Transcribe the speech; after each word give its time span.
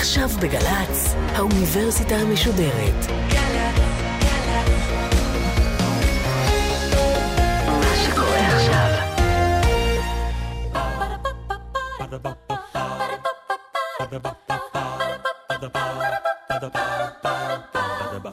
עכשיו 0.00 0.28
בגל"צ, 0.42 1.14
האוניברסיטה 1.34 2.14
המשודרת. 2.14 3.06
מה 14.22 14.49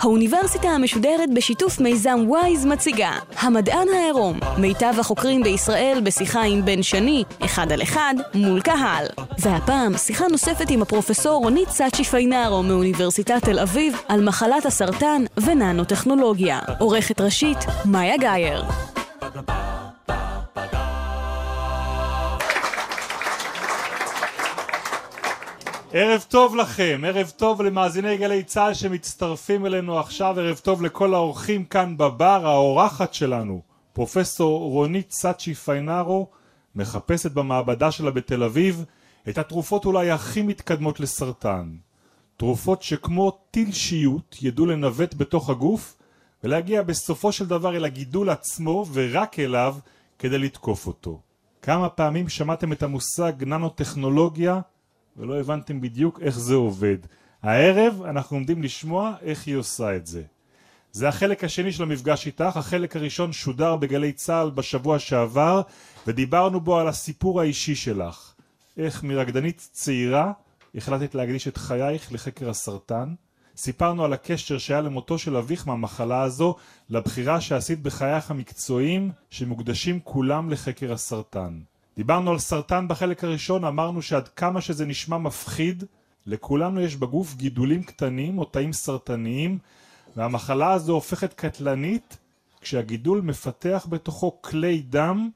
האוניברסיטה 0.07 0.69
המשודרת 0.69 1.33
בשיתוף 1.33 1.79
מיזם 1.79 2.19
וויז 2.27 2.65
מציגה 2.65 3.11
המדען 3.39 3.87
העירום, 3.93 4.39
מיטב 4.57 4.93
החוקרים 4.99 5.43
בישראל 5.43 6.01
בשיחה 6.03 6.41
עם 6.41 6.65
בן 6.65 6.83
שני, 6.83 7.23
אחד 7.45 7.71
על 7.71 7.81
אחד, 7.81 8.13
מול 8.33 8.61
קהל. 8.61 9.05
והפעם 9.39 9.97
שיחה 9.97 10.27
נוספת 10.27 10.69
עם 10.69 10.81
הפרופסור 10.81 11.43
רונית 11.43 11.69
סאצ'י 11.69 12.03
פיינארו 12.03 12.63
מאוניברסיטת 12.63 13.43
תל 13.43 13.59
אביב 13.59 14.01
על 14.07 14.23
מחלת 14.23 14.65
הסרטן 14.65 15.23
וננו-טכנולוגיה. 15.37 16.59
עורכת 16.79 17.21
ראשית, 17.21 17.59
מאיה 17.85 18.17
גאייר. 18.17 18.63
ערב 25.99 26.25
טוב 26.29 26.55
לכם, 26.55 27.01
ערב 27.07 27.29
טוב 27.37 27.61
למאזיני 27.61 28.17
גלי 28.17 28.43
צה"ל 28.43 28.73
שמצטרפים 28.73 29.65
אלינו 29.65 29.99
עכשיו, 29.99 30.39
ערב 30.39 30.57
טוב 30.57 30.81
לכל 30.81 31.13
האורחים 31.13 31.65
כאן 31.65 31.97
בבר, 31.97 32.47
האורחת 32.47 33.13
שלנו, 33.13 33.61
פרופסור 33.93 34.71
רונית 34.71 35.11
סאצ'י 35.11 35.53
פיינארו, 35.53 36.27
מחפשת 36.75 37.31
במעבדה 37.31 37.91
שלה 37.91 38.11
בתל 38.11 38.43
אביב 38.43 38.85
את 39.29 39.37
התרופות 39.37 39.85
אולי 39.85 40.11
הכי 40.11 40.41
מתקדמות 40.41 40.99
לסרטן. 40.99 41.75
תרופות 42.37 42.83
שכמו 42.83 43.31
טיל 43.51 43.71
שיוט 43.71 44.35
ידעו 44.41 44.65
לנווט 44.65 45.13
בתוך 45.13 45.49
הגוף 45.49 45.95
ולהגיע 46.43 46.81
בסופו 46.81 47.31
של 47.31 47.45
דבר 47.45 47.75
אל 47.75 47.85
הגידול 47.85 48.29
עצמו 48.29 48.85
ורק 48.93 49.39
אליו 49.39 49.75
כדי 50.19 50.37
לתקוף 50.37 50.87
אותו. 50.87 51.21
כמה 51.61 51.89
פעמים 51.89 52.29
שמעתם 52.29 52.71
את 52.71 52.83
המושג 52.83 53.33
ננו-טכנולוגיה 53.45 54.59
ולא 55.17 55.39
הבנתם 55.39 55.81
בדיוק 55.81 56.19
איך 56.21 56.39
זה 56.39 56.55
עובד. 56.55 56.97
הערב 57.43 58.01
אנחנו 58.05 58.37
עומדים 58.37 58.63
לשמוע 58.63 59.13
איך 59.21 59.47
היא 59.47 59.55
עושה 59.55 59.95
את 59.95 60.07
זה. 60.07 60.23
זה 60.91 61.07
החלק 61.07 61.43
השני 61.43 61.71
של 61.71 61.83
המפגש 61.83 62.25
איתך, 62.25 62.57
החלק 62.57 62.95
הראשון 62.95 63.33
שודר 63.33 63.75
בגלי 63.75 64.13
צה"ל 64.13 64.49
בשבוע 64.49 64.99
שעבר 64.99 65.61
ודיברנו 66.07 66.61
בו 66.61 66.79
על 66.79 66.87
הסיפור 66.87 67.41
האישי 67.41 67.75
שלך. 67.75 68.33
איך 68.77 69.03
מרקדנית 69.03 69.69
צעירה 69.71 70.31
החלטת 70.75 71.15
להקדיש 71.15 71.47
את 71.47 71.57
חייך 71.57 72.13
לחקר 72.13 72.49
הסרטן. 72.49 73.13
סיפרנו 73.57 74.05
על 74.05 74.13
הקשר 74.13 74.57
שהיה 74.57 74.81
למותו 74.81 75.17
של 75.17 75.37
אביך 75.37 75.67
מהמחלה 75.67 76.21
הזו 76.21 76.55
לבחירה 76.89 77.41
שעשית 77.41 77.81
בחייך 77.81 78.31
המקצועיים 78.31 79.11
שמוקדשים 79.29 79.99
כולם 80.03 80.49
לחקר 80.49 80.93
הסרטן. 80.93 81.59
דיברנו 81.97 82.31
על 82.31 82.39
סרטן 82.39 82.87
בחלק 82.87 83.23
הראשון, 83.23 83.63
אמרנו 83.63 84.01
שעד 84.01 84.27
כמה 84.27 84.61
שזה 84.61 84.85
נשמע 84.85 85.17
מפחיד, 85.17 85.83
לכולנו 86.25 86.81
יש 86.81 86.95
בגוף 86.95 87.35
גידולים 87.35 87.83
קטנים 87.83 88.37
או 88.39 88.45
תאים 88.45 88.73
סרטניים, 88.73 89.57
והמחלה 90.15 90.71
הזו 90.71 90.93
הופכת 90.93 91.33
קטלנית 91.33 92.17
כשהגידול 92.61 93.21
מפתח 93.21 93.87
בתוכו 93.89 94.41
כלי 94.41 94.81
דם 94.89 95.29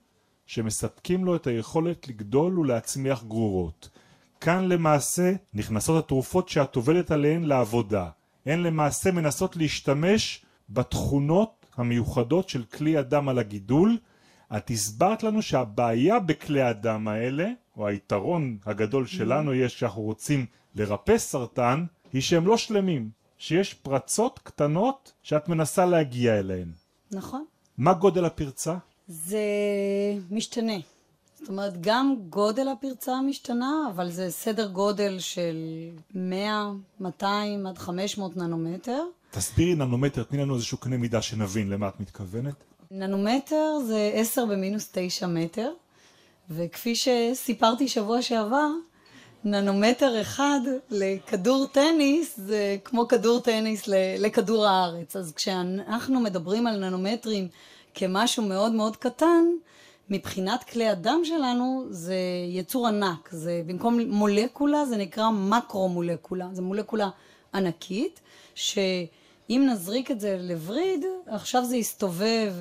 שמספקים 0.46 1.26
לו 1.26 1.36
את 1.36 1.48
היכולת 1.48 2.08
לגדול 2.08 2.60
ולהצמיח 2.60 3.24
גרורות. 3.24 3.90
כאן 4.42 4.68
למעשה 4.70 5.34
נכנסות 5.54 6.04
התרופות 6.04 6.50
שאת 6.50 6.76
עובדת 6.76 7.12
עליהן 7.12 7.44
לעבודה. 7.44 8.10
הן 8.46 8.64
למעשה 8.64 9.12
מנסות 9.12 9.56
להשתמש 9.56 10.46
בתכונות 10.70 11.66
המיוחדות 11.78 12.50
של 12.50 12.64
כלי 12.64 12.98
הדם 12.98 13.30
על 13.30 13.40
הגידול 13.40 13.98
את 14.58 14.70
הסברת 14.70 15.24
לנו 15.24 15.42
שהבעיה 15.42 16.20
בכלי 16.20 16.62
הדם 16.62 17.08
האלה, 17.08 17.50
או 17.78 17.88
היתרון 17.88 18.58
הגדול 18.66 19.06
שלנו 19.06 19.54
יש 19.54 19.80
שאנחנו 19.80 20.02
רוצים 20.02 20.46
לרפא 20.76 21.18
סרטן, 21.18 21.86
היא 22.14 22.22
שהם 22.22 22.48
לא 22.48 22.58
שלמים, 22.58 23.10
שיש 23.38 23.74
פרצות 23.74 24.40
קטנות 24.44 25.14
שאת 25.24 25.50
מנסה 25.50 25.86
להגיע 25.86 26.40
אליהן. 26.40 26.72
נכון. 27.12 27.46
מה 27.78 27.94
גודל 27.94 28.26
הפרצה? 28.26 28.76
זה 29.08 29.40
משתנה. 30.32 30.78
זאת 31.40 31.50
אומרת, 31.50 31.82
גם 31.82 32.16
גודל 32.30 32.68
הפרצה 32.68 33.22
משתנה, 33.22 33.88
אבל 33.96 34.10
זה 34.10 34.32
סדר 34.32 34.68
גודל 34.68 35.20
של 35.20 35.56
100, 36.16 36.72
200 37.00 37.68
עד 37.68 37.78
500 37.78 38.38
ננומטר. 38.38 39.04
תסבירי 39.32 39.76
ננומטר, 39.76 40.24
תני 40.24 40.38
לנו 40.38 40.56
איזשהו 40.56 40.78
קנה 40.78 40.98
מידה 40.98 41.22
שנבין 41.22 41.70
למה 41.70 41.88
את 41.88 42.00
מתכוונת. 42.00 42.56
ננומטר 42.94 43.80
זה 43.88 44.12
10 44.14 44.46
במינוס 44.46 44.90
9 44.92 45.28
מטר, 45.28 45.72
וכפי 46.50 46.96
שסיפרתי 46.96 47.88
שבוע 47.88 48.22
שעבר, 48.22 48.68
ננומטר 49.44 50.22
אחד 50.22 50.60
לכדור 50.90 51.66
טניס 51.72 52.38
זה 52.38 52.78
כמו 52.84 53.08
כדור 53.08 53.40
טניס 53.40 53.88
לכדור 54.20 54.68
הארץ. 54.68 55.16
אז 55.16 55.34
כשאנחנו 55.36 56.20
מדברים 56.20 56.68
על 56.68 56.78
ננומטרים 56.78 57.48
כמשהו 57.94 58.44
מאוד 58.44 58.72
מאוד 58.72 58.96
קטן, 58.96 59.46
מבחינת 60.10 60.64
כלי 60.64 60.88
הדם 60.88 61.22
שלנו 61.24 61.86
זה 61.90 62.16
יצור 62.50 62.88
ענק. 62.88 63.30
זה 63.32 63.62
במקום 63.66 64.00
מולקולה 64.00 64.86
זה 64.86 64.98
נקרא 64.98 65.30
מקרו-מולקולה. 65.30 66.48
זה 66.54 66.62
מולקולה 66.62 67.10
ענקית, 67.54 68.20
שאם 69.52 69.68
נזריק 69.72 70.12
את 70.12 70.20
זה 70.20 70.38
לווריד, 70.42 71.06
עכשיו 71.28 71.66
זה 71.66 71.78
יסתובב 71.78 72.54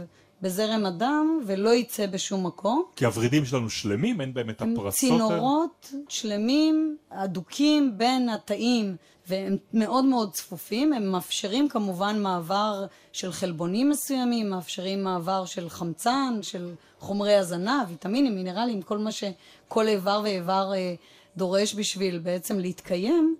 בזרם 0.43 0.87
הדם 0.87 1.41
ולא 1.47 1.71
יצא 1.75 2.06
בשום 2.06 2.47
מקום. 2.47 2.84
כי 2.97 3.05
הוורידים 3.05 3.45
שלנו 3.45 3.71
שלמים, 3.71 4.21
אין 4.21 4.34
בהם 4.34 4.51
את 4.51 4.62
הפרסות. 4.62 4.84
הם 4.84 4.91
צינורות 4.91 5.93
שלמים, 6.09 6.97
אדוקים 7.11 7.99
בין 7.99 8.28
התאים, 8.28 8.97
והם 9.28 9.56
מאוד 9.73 10.05
מאוד 10.05 10.33
צפופים. 10.33 10.93
הם 10.93 11.06
מאפשרים 11.06 11.69
כמובן 11.69 12.23
מעבר 12.23 12.87
של 13.12 13.33
חלבונים 13.33 13.91
מסוימים, 13.91 14.51
מאפשרים 14.51 15.05
מעבר 15.05 15.45
של 15.45 15.69
חמצן, 15.69 16.39
של 16.43 16.75
חומרי 16.99 17.34
הזנה, 17.34 17.84
ויטמינים, 17.89 18.34
מינרלים, 18.34 18.83
כל 18.83 18.99
מה 18.99 19.11
שכל 19.12 19.89
איבר 19.89 20.21
ואיבר 20.25 20.72
אה, 20.75 20.95
דורש 21.37 21.75
בשביל 21.75 22.19
בעצם 22.19 22.59
להתקיים. 22.59 23.37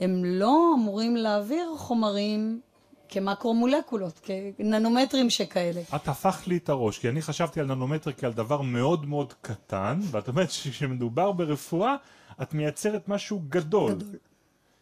הם 0.00 0.24
לא 0.24 0.72
אמורים 0.76 1.16
להעביר 1.16 1.74
חומרים 1.76 2.60
כמקרו-מולקולות, 3.08 4.20
כננומטרים 4.56 5.30
שכאלה. 5.30 5.80
את 5.96 6.08
הפכת 6.08 6.46
לי 6.46 6.56
את 6.56 6.68
הראש, 6.68 6.98
כי 6.98 7.08
אני 7.08 7.22
חשבתי 7.22 7.60
על 7.60 7.66
ננומטר 7.66 8.12
כעל 8.12 8.32
דבר 8.32 8.62
מאוד 8.62 9.06
מאוד 9.06 9.32
קטן, 9.40 10.00
ואת 10.10 10.28
אומרת 10.28 10.50
שכשמדובר 10.60 11.32
ברפואה, 11.32 11.96
את 12.42 12.54
מייצרת 12.54 13.08
משהו 13.08 13.42
גדול. 13.48 13.92
גדול. 13.94 14.16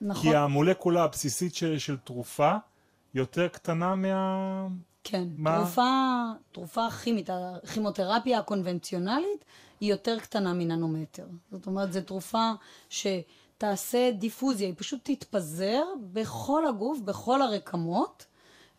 נכון. 0.00 0.22
כי 0.22 0.37
המולקולה 0.37 1.05
הבסיסית 1.05 1.55
של, 1.55 1.78
של 1.78 1.97
תרופה 1.97 2.56
יותר 3.15 3.49
קטנה 3.49 3.94
מה... 3.94 4.66
כן, 5.05 5.25
מה? 5.37 5.56
תרופה, 5.59 5.82
תרופה 6.53 6.91
כימית, 6.91 7.31
הכימותרפיה 7.32 8.38
הקונבנציונלית 8.38 9.44
היא 9.81 9.91
יותר 9.91 10.19
קטנה 10.19 10.53
מננומטר. 10.53 11.27
זאת 11.53 11.66
אומרת, 11.66 11.93
זו 11.93 12.00
תרופה 12.00 12.50
ש... 12.88 13.06
תעשה 13.62 14.11
דיפוזיה, 14.11 14.67
היא 14.67 14.75
פשוט 14.78 15.00
תתפזר 15.03 15.83
בכל 16.12 16.67
הגוף, 16.67 16.99
בכל 17.00 17.43
הרקמות, 17.43 18.27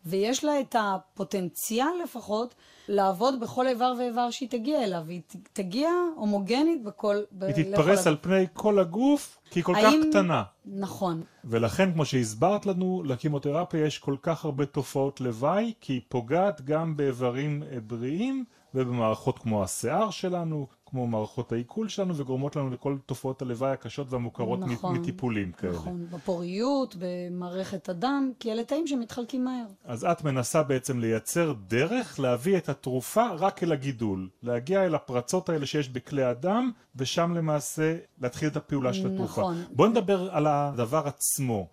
ויש 0.05 0.43
לה 0.43 0.59
את 0.59 0.75
הפוטנציאל 0.79 1.87
לפחות 2.03 2.55
לעבוד 2.87 3.39
בכל 3.39 3.67
איבר 3.67 3.93
ואיבר 3.99 4.31
שהיא 4.31 4.49
תגיע 4.49 4.83
אליו, 4.83 5.03
והיא 5.05 5.21
תגיע 5.53 5.89
הומוגנית 6.15 6.83
בכל... 6.83 7.15
היא 7.41 7.65
תתפרס 7.65 8.07
על 8.07 8.17
פני 8.21 8.45
כל 8.53 8.79
הגוף, 8.79 9.39
כי 9.49 9.59
היא 9.59 9.63
כל 9.63 9.75
האם... 9.75 10.01
כך 10.03 10.09
קטנה. 10.09 10.43
נכון. 10.65 11.23
ולכן, 11.45 11.93
כמו 11.93 12.05
שהסברת 12.05 12.65
לנו, 12.65 13.03
לקימותרפיה 13.05 13.85
יש 13.85 13.99
כל 13.99 14.15
כך 14.21 14.45
הרבה 14.45 14.65
תופעות 14.65 15.21
לוואי, 15.21 15.73
כי 15.81 15.93
היא 15.93 16.01
פוגעת 16.09 16.61
גם 16.61 16.97
באיברים 16.97 17.63
בריאים 17.87 18.45
ובמערכות 18.75 19.39
כמו 19.39 19.63
השיער 19.63 20.09
שלנו, 20.09 20.67
כמו 20.93 21.07
מערכות 21.07 21.51
העיכול 21.51 21.89
שלנו 21.89 22.15
וגורמות 22.17 22.55
לנו 22.55 22.69
לכל 22.69 22.97
תופעות 23.05 23.41
הלוואי 23.41 23.71
הקשות 23.71 24.07
והמוכרות 24.09 24.59
נכון, 24.59 24.97
מטיפולים 24.97 25.51
כאלה. 25.51 25.73
נכון, 25.73 26.07
בפוריות, 26.11 26.95
במערכת 26.99 27.89
הדם, 27.89 28.31
כי 28.39 28.51
אלה 28.51 28.63
תאים 28.63 28.87
שמתחלקים 28.87 29.45
מהר. 29.45 29.65
אז 29.83 30.05
את 30.05 30.23
מנסה 30.23 30.63
בעצם 30.63 30.99
לייצר 30.99 31.53
דרך 31.67 32.19
להביא 32.19 32.57
את 32.57 32.69
התרופה 32.69 33.27
רק 33.31 33.63
אל 33.63 33.71
הגידול, 33.71 34.29
להגיע 34.43 34.85
אל 34.85 34.95
הפרצות 34.95 35.49
האלה 35.49 35.65
שיש 35.65 35.89
בכלי 35.89 36.23
הדם, 36.23 36.71
ושם 36.95 37.33
למעשה 37.35 37.97
להתחיל 38.21 38.47
את 38.49 38.55
הפעולה 38.55 38.93
של 38.93 39.13
התרופה. 39.13 39.41
נכון. 39.41 39.63
בואי 39.71 39.89
נדבר 39.89 40.31
על 40.31 40.47
הדבר 40.47 41.07
עצמו. 41.07 41.67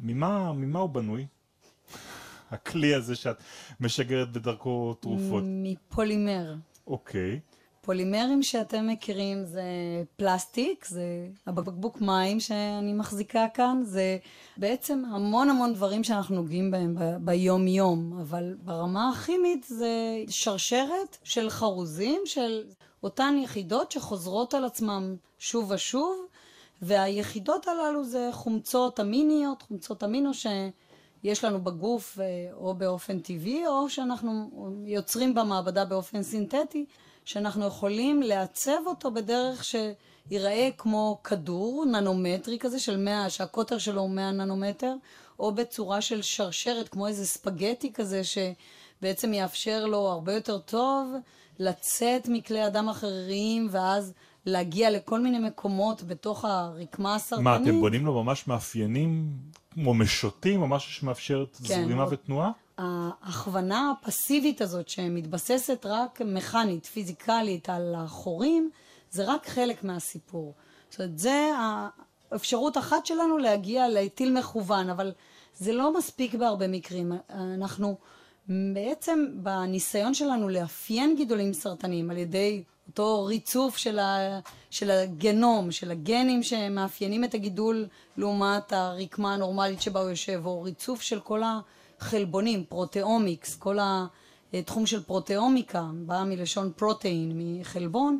ממה, 0.00 0.52
ממה 0.52 0.78
הוא 0.78 0.90
בנוי? 0.90 1.26
הכלי 2.50 2.94
הזה 2.94 3.14
שאת 3.14 3.42
משגרת 3.80 4.32
בדרכו 4.32 4.94
תרופות. 5.00 5.42
מפולימר. 5.46 6.54
אוקיי. 6.86 7.40
פולימרים 7.80 8.42
שאתם 8.42 8.86
מכירים 8.86 9.44
זה 9.44 9.62
פלסטיק, 10.16 10.84
זה 10.84 11.02
הבקבוק 11.46 12.00
מים 12.00 12.40
שאני 12.40 12.92
מחזיקה 12.92 13.46
כאן, 13.54 13.82
זה 13.84 14.18
בעצם 14.56 15.02
המון 15.10 15.50
המון 15.50 15.74
דברים 15.74 16.04
שאנחנו 16.04 16.36
נוגעים 16.36 16.70
בהם 16.70 16.94
ב- 16.98 17.16
ביום 17.20 17.68
יום, 17.68 18.18
אבל 18.20 18.54
ברמה 18.58 19.08
הכימית 19.08 19.64
זה 19.64 19.88
שרשרת 20.28 21.16
של 21.24 21.50
חרוזים, 21.50 22.20
של 22.24 22.64
אותן 23.02 23.34
יחידות 23.42 23.92
שחוזרות 23.92 24.54
על 24.54 24.64
עצמם 24.64 25.16
שוב 25.38 25.70
ושוב, 25.70 26.26
והיחידות 26.82 27.68
הללו 27.68 28.04
זה 28.04 28.28
חומצות 28.32 29.00
אמיניות, 29.00 29.62
חומצות 29.62 30.04
אמינו 30.04 30.30
שיש 30.34 31.44
לנו 31.44 31.64
בגוף 31.64 32.18
אה, 32.20 32.24
או 32.52 32.74
באופן 32.74 33.18
טבעי, 33.18 33.66
או 33.66 33.90
שאנחנו 33.90 34.50
יוצרים 34.86 35.34
במעבדה 35.34 35.84
באופן 35.84 36.22
סינתטי. 36.22 36.86
שאנחנו 37.28 37.66
יכולים 37.66 38.22
לעצב 38.22 38.86
אותו 38.86 39.10
בדרך 39.10 39.64
שיראה 39.64 40.68
כמו 40.78 41.18
כדור 41.24 41.84
ננומטרי 41.84 42.58
כזה 42.58 42.80
של 42.80 42.96
100, 42.96 43.30
שהקוטר 43.30 43.78
שלו 43.78 44.00
הוא 44.00 44.10
100 44.10 44.30
ננומטר, 44.30 44.94
או 45.38 45.52
בצורה 45.52 46.00
של 46.00 46.22
שרשרת, 46.22 46.88
כמו 46.88 47.06
איזה 47.06 47.26
ספגטי 47.26 47.92
כזה, 47.92 48.22
שבעצם 48.24 49.34
יאפשר 49.34 49.86
לו 49.86 50.08
הרבה 50.08 50.32
יותר 50.32 50.58
טוב 50.58 51.12
לצאת 51.58 52.28
מכלי 52.28 52.66
אדם 52.66 52.88
אחרים, 52.88 53.68
ואז 53.70 54.12
להגיע 54.46 54.90
לכל 54.90 55.20
מיני 55.20 55.38
מקומות 55.38 56.02
בתוך 56.02 56.44
הרקמה 56.44 57.14
הסרטנית. 57.14 57.44
מה, 57.44 57.56
אתם 57.56 57.80
בונים 57.80 58.06
לו 58.06 58.22
ממש 58.24 58.46
מאפיינים 58.46 59.30
כמו 59.70 59.94
משוטים, 59.94 60.62
או 60.62 60.66
משהו 60.66 60.92
שמאפשר 60.92 61.44
כן, 61.58 61.64
זרימה 61.64 62.02
או- 62.02 62.10
ותנועה? 62.10 62.50
ההכוונה 62.78 63.92
הפסיבית 64.02 64.60
הזאת 64.60 64.88
שמתבססת 64.88 65.86
רק 65.86 66.20
מכנית, 66.24 66.86
פיזיקלית 66.86 67.68
על 67.68 67.94
החורים, 67.96 68.70
זה 69.10 69.24
רק 69.24 69.48
חלק 69.48 69.84
מהסיפור. 69.84 70.54
זאת 70.90 71.00
אומרת, 71.00 71.18
זה 71.18 71.50
האפשרות 72.30 72.78
אחת 72.78 73.06
שלנו 73.06 73.38
להגיע 73.38 73.88
לטיל 73.88 74.38
מכוון, 74.38 74.90
אבל 74.90 75.12
זה 75.54 75.72
לא 75.72 75.94
מספיק 75.94 76.34
בהרבה 76.34 76.68
מקרים. 76.68 77.12
אנחנו 77.30 77.96
בעצם 78.74 79.26
בניסיון 79.34 80.14
שלנו 80.14 80.48
לאפיין 80.48 81.16
גידולים 81.16 81.52
סרטניים 81.52 82.10
על 82.10 82.16
ידי 82.16 82.62
אותו 82.88 83.24
ריצוף 83.24 83.76
של, 83.76 83.98
ה, 83.98 84.40
של 84.70 84.90
הגנום, 84.90 85.70
של 85.70 85.90
הגנים 85.90 86.42
שמאפיינים 86.42 87.24
את 87.24 87.34
הגידול 87.34 87.86
לעומת 88.16 88.72
הרקמה 88.72 89.34
הנורמלית 89.34 89.82
שבה 89.82 90.00
הוא 90.00 90.10
יושב, 90.10 90.42
או 90.44 90.62
ריצוף 90.62 91.02
של 91.02 91.20
כל 91.20 91.42
החלבונים, 92.00 92.64
proteomics, 92.64 93.54
כל 93.54 93.78
התחום 94.52 94.86
של 94.86 95.02
פרוטאומיקה, 95.02 95.84
בא 96.06 96.24
מלשון 96.26 96.72
protein, 96.76 97.32
מחלבון, 97.34 98.18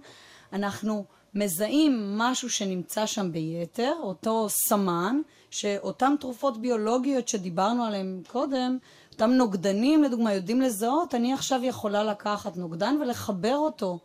אנחנו 0.52 1.04
מזהים 1.34 2.18
משהו 2.18 2.50
שנמצא 2.50 3.06
שם 3.06 3.32
ביתר, 3.32 3.92
אותו 4.02 4.46
סמן, 4.48 5.20
שאותן 5.50 6.14
תרופות 6.20 6.60
ביולוגיות 6.60 7.28
שדיברנו 7.28 7.84
עליהן 7.84 8.22
קודם, 8.26 8.78
אותם 9.12 9.30
נוגדנים 9.30 10.02
לדוגמה 10.02 10.32
יודעים 10.32 10.60
לזהות, 10.60 11.14
אני 11.14 11.32
עכשיו 11.32 11.60
יכולה 11.64 12.04
לקחת 12.04 12.56
נוגדן 12.56 12.96
ולחבר 13.00 13.56
אותו 13.56 13.98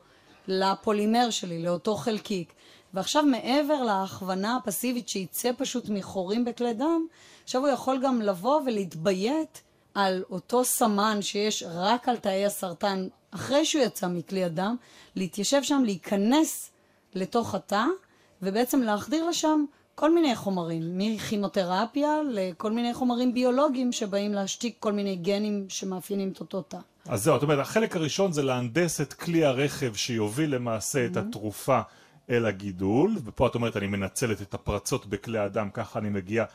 לפולימר 0.48 1.30
שלי, 1.30 1.64
לאותו 1.64 1.96
חלקיק. 1.96 2.54
ועכשיו 2.94 3.24
מעבר 3.24 3.84
להכוונה 3.84 4.56
הפסיבית 4.56 5.10
שיצא 5.10 5.52
פשוט 5.58 5.90
מחורים 5.90 6.46
בכלי 6.46 6.74
דם, 6.74 7.06
עכשיו 7.44 7.62
הוא 7.62 7.70
יכול 7.70 8.00
גם 8.04 8.22
לבוא 8.22 8.62
ולהתביית 8.66 9.62
על 9.94 10.24
אותו 10.30 10.66
סמן 10.66 11.22
שיש 11.22 11.64
רק 11.68 12.10
על 12.10 12.18
תאי 12.18 12.46
הסרטן 12.46 13.08
אחרי 13.32 13.66
שהוא 13.66 13.84
יצא 13.84 14.08
מכלי 14.08 14.44
הדם, 14.44 14.76
להתיישב 15.16 15.64
שם, 15.64 15.82
להיכנס 15.86 16.72
לתוך 17.16 17.56
התא, 17.56 17.86
ובעצם 18.42 18.82
להחדיר 18.82 19.30
לשם 19.30 19.66
כל 19.96 20.14
מיני 20.14 20.36
חומרים, 20.36 20.98
מכימותרפיה 20.98 22.18
לכל 22.30 22.72
מיני 22.72 22.94
חומרים 22.94 23.34
ביולוגיים 23.34 23.92
שבאים 23.92 24.34
להשתיק 24.34 24.76
כל 24.80 24.94
מיני 24.94 25.16
גנים 25.16 25.66
שמאפיינים 25.70 26.30
את 26.30 26.40
אותו 26.40 26.62
תא. 26.62 26.78
אז 27.08 27.24
זהו, 27.24 27.36
זאת 27.36 27.44
אומרת, 27.44 27.60
החלק 27.60 27.96
הראשון 27.96 28.32
זה 28.32 28.44
להנדס 28.44 29.02
את 29.02 29.14
כלי 29.14 29.46
הרכב 29.46 29.94
שיוביל 29.96 30.56
למעשה 30.56 31.06
את 31.06 31.18
התרופה 31.18 31.80
אל 32.30 32.46
הגידול, 32.46 33.16
ופה 33.26 33.48
את 33.48 33.56
אומרת, 33.56 33.78
אני 33.78 33.88
מנצלת 33.88 34.42
את 34.42 34.54
הפרצות 34.54 35.06
בכלי 35.06 35.40
הדם, 35.40 35.70
ככה 35.74 36.00
אני 36.00 36.10
מגיע, 36.10 36.46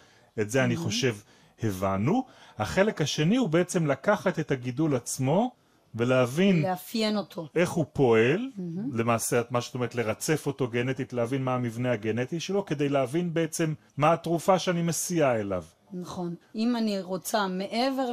את 0.41 0.51
זה 0.51 0.65
אני 0.65 0.77
חושב 0.77 1.17
הבנו. 1.63 2.25
החלק 2.59 3.01
השני 3.03 3.37
הוא 3.37 3.49
בעצם 3.49 3.87
לקחת 3.87 4.39
את 4.39 4.51
הגידול 4.51 4.97
עצמו 4.97 5.53
ולהבין 5.95 6.63
לאפיין 6.63 7.17
אותו. 7.17 7.49
איך 7.55 7.71
הוא 7.71 7.85
פועל, 7.93 8.51
למעשה 8.93 9.41
את 9.41 9.53
מה 9.53 9.61
שאת 9.61 9.75
אומרת 9.75 9.95
לרצף 9.95 10.47
אותו 10.47 10.69
גנטית, 10.69 11.13
להבין 11.13 11.45
מה 11.45 11.55
המבנה 11.55 11.93
הגנטי 11.93 12.41
שלו, 12.41 12.67
כדי 12.67 12.89
להבין 12.89 13.35
בעצם 13.35 13.75
מה 13.97 14.13
התרופה 14.13 14.59
שאני 14.59 14.83
מסיע 14.83 15.35
אליו. 15.35 15.65
נכון. 15.93 16.35
אם 16.55 16.77
אני 16.77 17.01
רוצה, 17.01 17.47
מעבר 17.49 18.11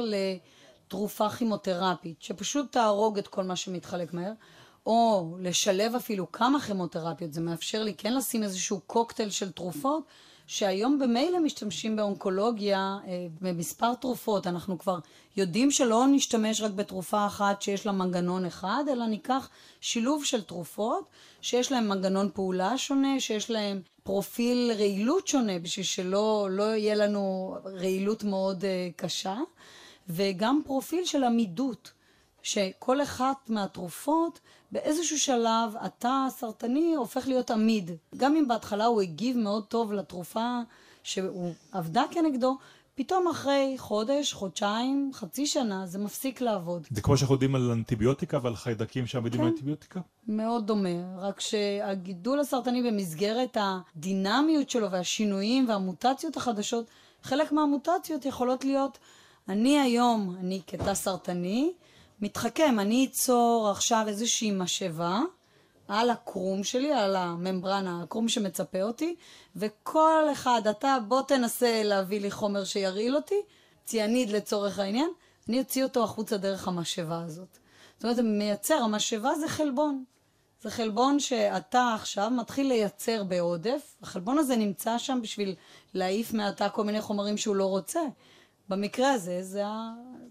לתרופה 0.86 1.30
כימותרפית, 1.30 2.22
שפשוט 2.22 2.72
תהרוג 2.72 3.18
את 3.18 3.28
כל 3.28 3.44
מה 3.44 3.56
שמתחלק 3.56 4.14
מהר, 4.14 4.32
או 4.86 5.36
לשלב 5.40 5.94
אפילו 5.94 6.32
כמה 6.32 6.60
כימותרפיות, 6.60 7.32
זה 7.32 7.40
מאפשר 7.40 7.82
לי 7.82 7.94
כן 7.94 8.14
לשים 8.14 8.42
איזשהו 8.42 8.80
קוקטייל 8.86 9.30
של 9.30 9.52
תרופות, 9.52 10.02
שהיום 10.46 10.98
במילא 10.98 11.40
משתמשים 11.40 11.96
באונקולוגיה 11.96 12.98
אה, 13.06 13.26
במספר 13.40 13.94
תרופות. 13.94 14.46
אנחנו 14.46 14.78
כבר 14.78 14.98
יודעים 15.36 15.70
שלא 15.70 16.06
נשתמש 16.06 16.60
רק 16.60 16.70
בתרופה 16.70 17.26
אחת 17.26 17.62
שיש 17.62 17.86
לה 17.86 17.92
מנגנון 17.92 18.44
אחד, 18.44 18.84
אלא 18.92 19.06
ניקח 19.06 19.48
שילוב 19.80 20.24
של 20.24 20.42
תרופות 20.42 21.04
שיש 21.40 21.72
להם 21.72 21.88
מנגנון 21.88 22.30
פעולה 22.34 22.78
שונה, 22.78 23.20
שיש 23.20 23.50
להם 23.50 23.80
פרופיל 24.02 24.72
רעילות 24.78 25.28
שונה, 25.28 25.58
בשביל 25.58 25.86
שלא 25.86 26.48
לא 26.50 26.62
יהיה 26.62 26.94
לנו 26.94 27.56
רעילות 27.64 28.24
מאוד 28.24 28.64
אה, 28.64 28.88
קשה, 28.96 29.36
וגם 30.08 30.60
פרופיל 30.66 31.04
של 31.04 31.24
עמידות. 31.24 31.92
שכל 32.46 33.02
אחת 33.02 33.50
מהתרופות 33.50 34.40
באיזשהו 34.72 35.18
שלב 35.18 35.74
התא 35.80 36.24
הסרטני 36.26 36.94
הופך 36.94 37.28
להיות 37.28 37.50
עמיד. 37.50 37.90
גם 38.16 38.36
אם 38.36 38.48
בהתחלה 38.48 38.84
הוא 38.84 39.00
הגיב 39.00 39.36
מאוד 39.36 39.64
טוב 39.64 39.92
לתרופה 39.92 40.60
שהוא 41.02 41.52
עבדה 41.72 42.02
כנגדו, 42.10 42.58
פתאום 42.94 43.28
אחרי 43.28 43.74
חודש, 43.78 44.32
חודשיים, 44.32 45.10
חצי 45.14 45.46
שנה, 45.46 45.86
זה 45.86 45.98
מפסיק 45.98 46.40
לעבוד. 46.40 46.86
זה 46.90 47.02
כמו 47.02 47.16
שאנחנו 47.16 47.34
יודעים 47.34 47.54
על 47.54 47.70
אנטיביוטיקה 47.70 48.38
ועל 48.42 48.56
חיידקים 48.56 49.06
שעמידים 49.06 49.40
כן. 49.40 49.46
לאנטיביוטיקה? 49.46 50.00
מאוד 50.28 50.66
דומה, 50.66 51.18
רק 51.18 51.40
שהגידול 51.40 52.40
הסרטני 52.40 52.90
במסגרת 52.90 53.56
הדינמיות 53.60 54.70
שלו 54.70 54.90
והשינויים 54.90 55.68
והמוטציות 55.68 56.36
החדשות, 56.36 56.86
חלק 57.22 57.52
מהמוטציות 57.52 58.26
יכולות 58.26 58.64
להיות, 58.64 58.98
אני 59.48 59.80
היום, 59.80 60.36
אני 60.40 60.60
כתא 60.66 60.94
סרטני, 60.94 61.72
מתחכם, 62.20 62.76
אני 62.80 63.08
אצור 63.10 63.68
עכשיו 63.70 64.04
איזושהי 64.08 64.50
משאבה 64.50 65.20
על 65.88 66.10
הקרום 66.10 66.64
שלי, 66.64 66.92
על 66.92 67.16
הממברנה, 67.16 68.02
הקרום 68.02 68.28
שמצפה 68.28 68.82
אותי, 68.82 69.16
וכל 69.56 70.22
אחד, 70.32 70.62
אתה 70.70 70.98
בוא 71.08 71.22
תנסה 71.22 71.82
להביא 71.84 72.20
לי 72.20 72.30
חומר 72.30 72.64
שירעיל 72.64 73.16
אותי, 73.16 73.40
ציאניד 73.84 74.30
לצורך 74.30 74.78
העניין, 74.78 75.10
אני 75.48 75.58
אוציא 75.58 75.84
אותו 75.84 76.04
החוצה 76.04 76.36
דרך 76.36 76.68
המשאבה 76.68 77.22
הזאת. 77.22 77.58
זאת 77.96 78.04
אומרת, 78.04 78.18
מייצר, 78.18 78.74
המשאבה 78.74 79.34
זה 79.34 79.48
חלבון. 79.48 80.04
זה 80.62 80.70
חלבון 80.70 81.20
שאתה 81.20 81.94
עכשיו 81.94 82.30
מתחיל 82.30 82.68
לייצר 82.68 83.24
בעודף, 83.24 83.96
החלבון 84.02 84.38
הזה 84.38 84.56
נמצא 84.56 84.98
שם 84.98 85.18
בשביל 85.22 85.54
להעיף 85.94 86.34
מהתא 86.34 86.68
כל 86.72 86.84
מיני 86.84 87.00
חומרים 87.00 87.36
שהוא 87.36 87.56
לא 87.56 87.66
רוצה. 87.66 88.00
במקרה 88.68 89.12
הזה, 89.12 89.42
זה 89.42 89.62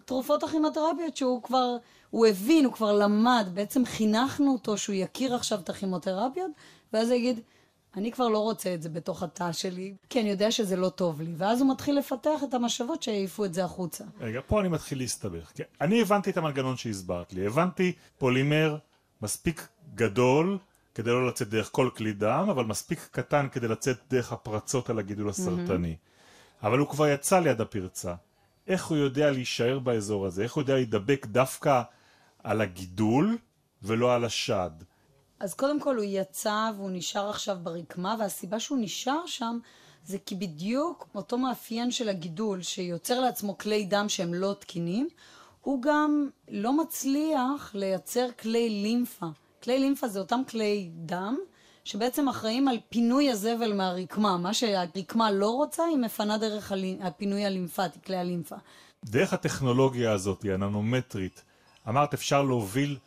התרופות 0.06 0.44
הכימותרפיות 0.44 1.18
שהוא 1.18 1.44
כבר, 1.44 1.78
הוא 2.10 2.28
הבין, 2.28 2.66
הוא 2.66 2.74
כבר 2.74 2.92
למד, 2.92 3.48
בעצם 3.54 3.86
חינכנו 3.86 4.52
אותו 4.52 4.78
שהוא 4.78 4.96
יכיר 4.96 5.36
עכשיו 5.36 5.60
את 5.60 5.70
הכימותרפיות, 5.70 6.52
ואז 6.94 7.10
הוא 7.10 7.18
יגיד, 7.18 7.40
אני 7.98 8.12
כבר 8.12 8.28
לא 8.28 8.40
רוצה 8.40 8.74
את 8.74 8.82
זה 8.82 8.90
בתוך 8.90 9.24
התא 9.24 9.52
שלי, 9.52 9.96
כי 10.10 10.22
אני 10.22 10.30
יודע 10.30 10.52
שזה 10.52 10.76
לא 10.76 10.90
טוב 10.90 11.22
לי. 11.22 11.34
ואז 11.38 11.62
הוא 11.62 11.72
מתחיל 11.72 11.98
לפתח 11.98 12.44
את 12.44 12.54
המשאבות 12.54 13.04
שיעיפו 13.04 13.46
את 13.46 13.54
זה 13.54 13.64
החוצה. 13.64 14.04
רגע, 14.20 14.40
פה 14.48 14.62
אני 14.62 14.70
מתחיל 14.70 14.98
להסתבך. 14.98 15.52
כן, 15.56 15.64
אני 15.82 16.02
הבנתי 16.02 16.30
את 16.30 16.38
המנגנון 16.38 16.78
שהסברת 16.78 17.34
לי. 17.34 17.48
הבנתי 17.48 17.94
פולימר 18.18 18.78
מספיק 19.22 19.68
גדול 19.96 20.58
כדי 20.96 21.10
לא 21.12 21.28
לצאת 21.28 21.50
דרך 21.50 21.70
כל 21.72 21.90
כלי 21.98 22.14
דם, 22.14 22.48
אבל 22.50 22.66
מספיק 22.66 23.08
קטן 23.12 23.48
כדי 23.52 23.68
לצאת 23.68 23.98
דרך 24.10 24.32
הפרצות 24.32 24.90
על 24.90 25.00
הגידול 25.00 25.30
הסרטני. 25.30 25.96
אבל 26.64 26.80
הוא 26.80 26.88
כבר 26.88 27.08
יצא 27.08 27.40
ליד 27.40 27.62
הפרצה. 27.62 28.14
איך 28.68 28.86
הוא 28.86 28.98
יודע 28.98 29.32
להישאר 29.32 29.80
באזור 29.80 30.26
הזה? 30.26 30.44
איך 30.44 30.54
הוא 30.54 30.62
יודע 30.62 30.76
להידבק 30.76 31.26
דווקא 31.26 31.82
על 32.44 32.62
הגידול 32.62 33.38
ולא 33.84 34.16
על 34.16 34.26
השד? 34.26 34.72
אז 35.40 35.54
קודם 35.54 35.80
כל 35.80 35.96
הוא 35.96 36.06
יצא 36.08 36.72
והוא 36.76 36.92
נשאר 36.94 37.30
עכשיו 37.30 37.58
ברקמה, 37.64 38.16
והסיבה 38.20 38.60
שהוא 38.60 38.78
נשאר 38.82 39.26
שם 39.26 39.58
זה 40.06 40.18
כי 40.26 40.36
בדיוק 40.36 41.08
אותו 41.16 41.38
מאפיין 41.38 41.92
של 41.92 42.10
הגידול 42.10 42.62
שיוצר 42.62 43.20
לעצמו 43.20 43.58
כלי 43.58 43.86
דם 43.86 44.06
שהם 44.10 44.34
לא 44.34 44.56
תקינים, 44.60 45.08
הוא 45.62 45.82
גם 45.82 46.30
לא 46.50 46.78
מצליח 46.78 47.72
לייצר 47.74 48.28
כלי 48.40 48.70
לימפה, 48.70 49.26
כלי 49.64 49.80
לימפה 49.80 50.08
זה 50.08 50.20
אותם 50.20 50.42
כלי 50.50 50.90
דם, 50.94 51.38
שבעצם 51.86 52.28
אחראים 52.28 52.68
על 52.68 52.78
פינוי 52.90 53.32
הזבל 53.32 53.74
מהרקמה. 53.74 54.38
מה 54.38 54.54
שהרקמה 54.54 55.32
לא 55.32 55.50
רוצה, 55.50 55.84
היא 55.84 55.98
מפנה 55.98 56.38
דרך 56.38 56.74
הפינוי 57.02 57.46
הלימפטי, 57.46 58.00
כלי 58.06 58.18
הלימפה. 58.18 58.56
דרך 59.06 59.34
הטכנולוגיה 59.34 60.12
הזאת, 60.12 60.46
הננומטרית, 60.54 61.44
אמרת 61.88 62.14
אפשר 62.14 62.42
להוביל 62.42 62.98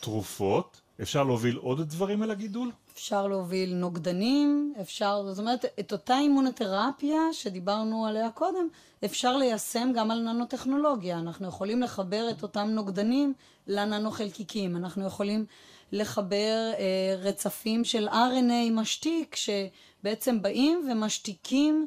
תרופות, 0.00 0.80
אפשר 1.02 1.24
להוביל 1.24 1.56
עוד 1.56 1.80
דברים 1.80 2.22
אל 2.22 2.30
הגידול? 2.30 2.70
אפשר 2.94 3.26
להוביל 3.26 3.74
נוגדנים, 3.74 4.74
אפשר, 4.80 5.22
זאת 5.28 5.38
אומרת, 5.38 5.64
את 5.80 5.92
אותה 5.92 6.18
אימונותרפיה 6.18 7.20
שדיברנו 7.32 8.06
עליה 8.06 8.30
קודם, 8.30 8.68
אפשר 9.04 9.36
ליישם 9.36 9.90
גם 9.94 10.10
על 10.10 10.20
ננוטכנולוגיה. 10.20 11.18
אנחנו 11.18 11.48
יכולים 11.48 11.82
לחבר 11.82 12.30
את 12.30 12.42
אותם 12.42 12.68
נוגדנים 12.68 13.34
לננו-חלקיקים. 13.66 14.76
אנחנו 14.76 15.06
יכולים 15.06 15.44
לחבר 15.92 16.72
אה, 16.78 17.16
רצפים 17.18 17.84
של 17.84 18.08
RNA 18.08 18.70
משתיק, 18.72 19.36
שבעצם 19.36 20.42
באים 20.42 20.88
ומשתיקים 20.90 21.86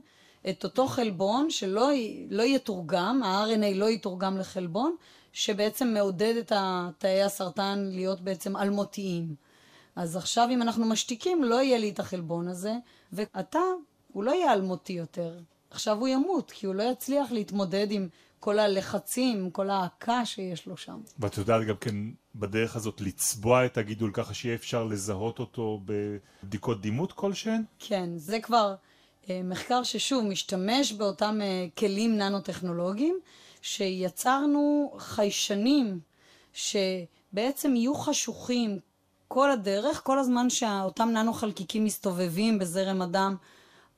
את 0.50 0.63
אותו 0.63 0.88
חלבון 0.88 1.50
שלא 1.50 1.89
לא 2.29 2.43
יתורגם, 2.43 3.24
ה-RNA 3.24 3.75
לא 3.75 3.89
יתורגם 3.89 4.38
לחלבון, 4.38 4.95
שבעצם 5.33 5.88
מעודד 5.88 6.36
את 6.38 6.51
תאי 6.98 7.22
הסרטן 7.22 7.89
להיות 7.91 8.22
בעצם 8.22 8.57
אלמותיים. 8.57 9.36
אז 9.95 10.15
עכשיו 10.15 10.48
אם 10.51 10.62
אנחנו 10.62 10.86
משתיקים, 10.86 11.43
לא 11.43 11.62
יהיה 11.62 11.77
לי 11.77 11.89
את 11.89 12.00
החלבון 12.00 12.48
הזה, 12.48 12.74
ואתה, 13.13 13.60
הוא 14.13 14.24
לא 14.24 14.31
יהיה 14.31 14.53
אלמותי 14.53 14.93
יותר. 14.93 15.39
עכשיו 15.69 16.00
הוא 16.00 16.07
ימות, 16.07 16.51
כי 16.51 16.65
הוא 16.65 16.75
לא 16.75 16.83
יצליח 16.83 17.31
להתמודד 17.31 17.88
עם 17.91 18.07
כל 18.44 18.60
הלחצים, 18.60 19.50
כל 19.52 19.70
ההעקה 19.70 20.26
שיש 20.26 20.68
לו 20.68 20.78
שם. 20.78 21.00
ואת 21.20 21.38
יודעת 21.38 21.68
גם 21.68 21.76
כן 21.76 21.96
בדרך 22.36 22.76
הזאת 22.76 23.02
לצבוע 23.02 23.66
את 23.66 23.78
הגידול 23.78 24.12
ככה 24.14 24.34
שיהיה 24.34 24.56
אפשר 24.56 24.84
לזהות 24.84 25.40
אותו 25.40 25.82
בבדיקות 25.86 26.82
דימות 26.82 27.14
כלשהן? 27.14 27.64
כן, 27.80 28.10
זה 28.18 28.40
כבר 28.40 28.76
אה, 29.30 29.42
מחקר 29.44 29.84
ששוב 29.84 30.24
משתמש 30.26 30.92
באותם 30.92 31.40
אה, 31.42 31.68
כלים 31.78 32.18
ננו-טכנולוגיים, 32.18 33.20
שיצרנו 33.62 34.94
חיישנים 34.98 36.00
שבעצם 36.54 37.76
יהיו 37.76 37.96
חשוכים 37.96 38.80
כל 39.28 39.52
הדרך, 39.52 40.02
כל 40.04 40.20
הזמן 40.20 40.50
שאותם 40.50 41.10
ננו-חלקיקים 41.10 41.84
מסתובבים 41.84 42.60
בזרם 42.60 43.02
הדם. 43.02 43.36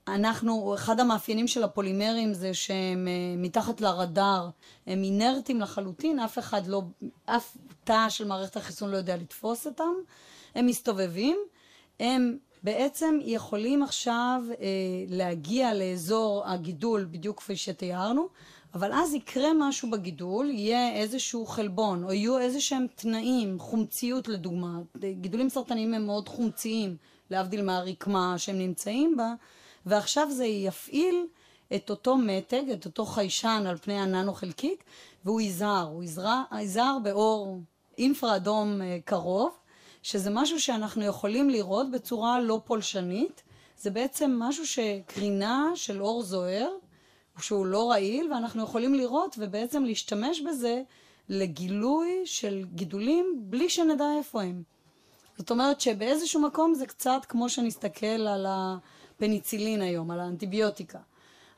אנחנו, 0.08 0.76
אחד 0.76 1.00
המאפיינים 1.00 1.48
של 1.48 1.64
הפולימרים 1.64 2.34
זה 2.34 2.54
שהם 2.54 3.08
uh, 3.08 3.40
מתחת 3.44 3.82
לרדאר, 3.82 4.50
הם 4.88 5.04
אינרטים 5.04 5.62
לחלוטין, 5.62 6.20
אף 6.20 6.40
אחד 6.40 6.68
לא, 6.68 6.82
אף 7.26 7.58
תא 7.84 8.10
של 8.10 8.28
מערכת 8.28 8.58
החיסון 8.58 8.92
לא 8.92 8.98
יודע 8.98 9.18
לתפוס 9.18 9.68
אותם, 9.68 9.94
הם 10.56 10.66
מסתובבים, 10.66 11.38
הם 12.00 12.38
בעצם 12.64 13.20
יכולים 13.22 13.84
עכשיו 13.84 14.42
uh, 14.52 14.58
להגיע 15.10 15.74
לאזור 15.74 16.44
הגידול 16.46 17.08
בדיוק 17.12 17.38
כפי 17.38 17.56
שתיארנו, 17.56 18.28
אבל 18.74 18.94
אז 18.94 19.14
יקרה 19.14 19.50
משהו 19.60 19.92
בגידול, 19.92 20.50
יהיה 20.50 20.94
איזשהו 20.94 21.46
חלבון, 21.46 22.04
או 22.04 22.14
יהיו 22.14 22.40
איזה 22.40 22.62
שהם 22.62 22.86
תנאים, 22.96 23.60
חומציות 23.60 24.28
לדוגמה, 24.28 24.80
גידולים 25.12 25.50
סרטניים 25.50 25.94
הם 25.94 26.06
מאוד 26.06 26.30
חומציים, 26.30 26.98
להבדיל 27.30 27.62
מהרקמה 27.62 28.38
שהם 28.38 28.58
נמצאים 28.58 29.18
בה, 29.18 29.34
ועכשיו 29.86 30.32
זה 30.32 30.46
יפעיל 30.46 31.26
את 31.76 31.90
אותו 31.90 32.18
מתג, 32.18 32.70
את 32.74 32.86
אותו 32.86 33.06
חיישן 33.06 33.64
על 33.70 33.78
פני 33.78 34.00
הננו 34.00 34.34
חלקיק, 34.34 34.84
והוא 35.26 35.42
יזהר, 35.42 35.88
הוא 35.88 36.04
יזהר 36.62 36.98
באור 37.04 37.60
אינפרה 37.98 38.36
אדום 38.36 38.82
אה, 38.82 38.98
קרוב, 39.06 39.58
שזה 40.04 40.30
משהו 40.30 40.62
שאנחנו 40.62 41.04
יכולים 41.04 41.50
לראות 41.50 41.92
בצורה 41.92 42.42
לא 42.42 42.62
פולשנית, 42.66 43.44
זה 43.78 43.92
בעצם 43.92 44.36
משהו 44.40 44.68
שקרינה 44.68 45.72
של 45.76 46.02
אור 46.02 46.24
זוהר, 46.24 46.70
שהוא 47.40 47.66
לא 47.66 47.90
רעיל, 47.92 48.34
ואנחנו 48.34 48.64
יכולים 48.64 48.96
לראות 48.96 49.36
ובעצם 49.40 49.84
להשתמש 49.84 50.42
בזה 50.42 50.82
לגילוי 51.30 52.22
של 52.26 52.66
גידולים 52.74 53.36
בלי 53.40 53.70
שנדע 53.70 54.06
איפה 54.18 54.42
הם. 54.42 54.64
זאת 55.38 55.52
אומרת 55.52 55.82
שבאיזשהו 55.82 56.42
מקום 56.42 56.74
זה 56.74 56.86
קצת 56.86 57.26
כמו 57.30 57.50
שנסתכל 57.50 58.06
על 58.06 58.46
הפניצילין 59.16 59.82
היום, 59.82 60.12
על 60.12 60.20
האנטיביוטיקה. 60.20 61.00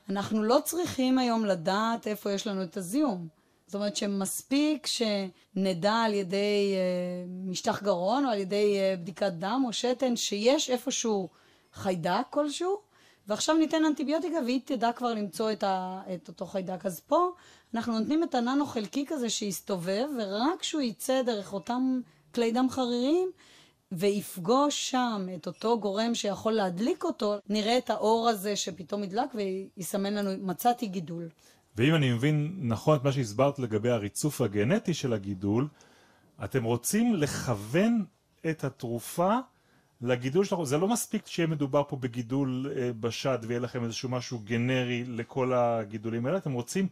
אנחנו 0.08 0.42
לא 0.42 0.58
צריכים 0.64 1.18
היום 1.18 1.44
לדעת 1.44 2.06
איפה 2.06 2.32
יש 2.32 2.46
לנו 2.46 2.62
את 2.62 2.76
הזיהום. 2.76 3.28
זאת 3.66 3.74
אומרת 3.74 3.96
שמספיק 3.96 4.86
שנדע 4.86 5.94
על 5.94 6.14
ידי 6.14 6.74
uh, 6.74 7.50
משטח 7.50 7.82
גרון 7.82 8.24
או 8.24 8.30
על 8.30 8.38
ידי 8.38 8.76
uh, 8.76 9.00
בדיקת 9.00 9.32
דם 9.32 9.62
או 9.66 9.72
שתן 9.72 10.16
שיש 10.16 10.70
איפשהו 10.70 11.28
חיידק 11.72 12.26
כלשהו, 12.30 12.78
ועכשיו 13.26 13.56
ניתן 13.56 13.84
אנטיביוטיקה 13.84 14.38
והיא 14.44 14.60
תדע 14.64 14.92
כבר 14.92 15.14
למצוא 15.14 15.52
את, 15.52 15.62
ה, 15.62 16.02
את 16.14 16.28
אותו 16.28 16.46
חיידק. 16.46 16.86
אז 16.86 17.00
פה 17.00 17.30
אנחנו 17.74 17.98
נותנים 17.98 18.22
את 18.22 18.34
הננו 18.34 18.66
חלקיק 18.66 19.12
הזה 19.12 19.30
שיסתובב, 19.30 20.06
ורק 20.18 20.60
כשהוא 20.60 20.82
יצא 20.82 21.22
דרך 21.22 21.52
אותם 21.52 22.00
כלי 22.34 22.52
דם 22.52 22.66
חריריים, 22.70 23.30
ויפגוש 23.92 24.90
שם 24.90 25.26
את 25.34 25.46
אותו 25.46 25.80
גורם 25.80 26.14
שיכול 26.14 26.52
להדליק 26.52 27.04
אותו, 27.04 27.36
נראה 27.48 27.78
את 27.78 27.90
האור 27.90 28.28
הזה 28.28 28.56
שפתאום 28.56 29.04
ידלק 29.04 29.30
ויסמן 29.34 30.14
לנו, 30.14 30.30
מצאתי 30.46 30.86
גידול. 30.86 31.28
ואם 31.76 31.94
אני 31.94 32.12
מבין 32.12 32.56
נכון 32.58 32.96
את 32.96 33.04
מה 33.04 33.12
שהסברת 33.12 33.58
לגבי 33.58 33.90
הריצוף 33.90 34.40
הגנטי 34.40 34.94
של 34.94 35.12
הגידול, 35.12 35.68
אתם 36.44 36.64
רוצים 36.64 37.14
לכוון 37.14 38.04
את 38.50 38.64
התרופה 38.64 39.38
לגידול 40.00 40.44
שלכם, 40.44 40.64
זה 40.64 40.78
לא 40.78 40.88
מספיק 40.88 41.26
שיהיה 41.26 41.46
מדובר 41.46 41.82
פה 41.88 41.96
בגידול 41.96 42.72
אה, 42.76 42.90
בשד 43.00 43.38
ויהיה 43.42 43.60
לכם 43.60 43.84
איזשהו 43.84 44.08
משהו 44.08 44.38
גנרי 44.44 45.04
לכל 45.04 45.52
הגידולים 45.52 46.26
האלה, 46.26 46.38
אתם 46.38 46.52
רוצים 46.52 46.88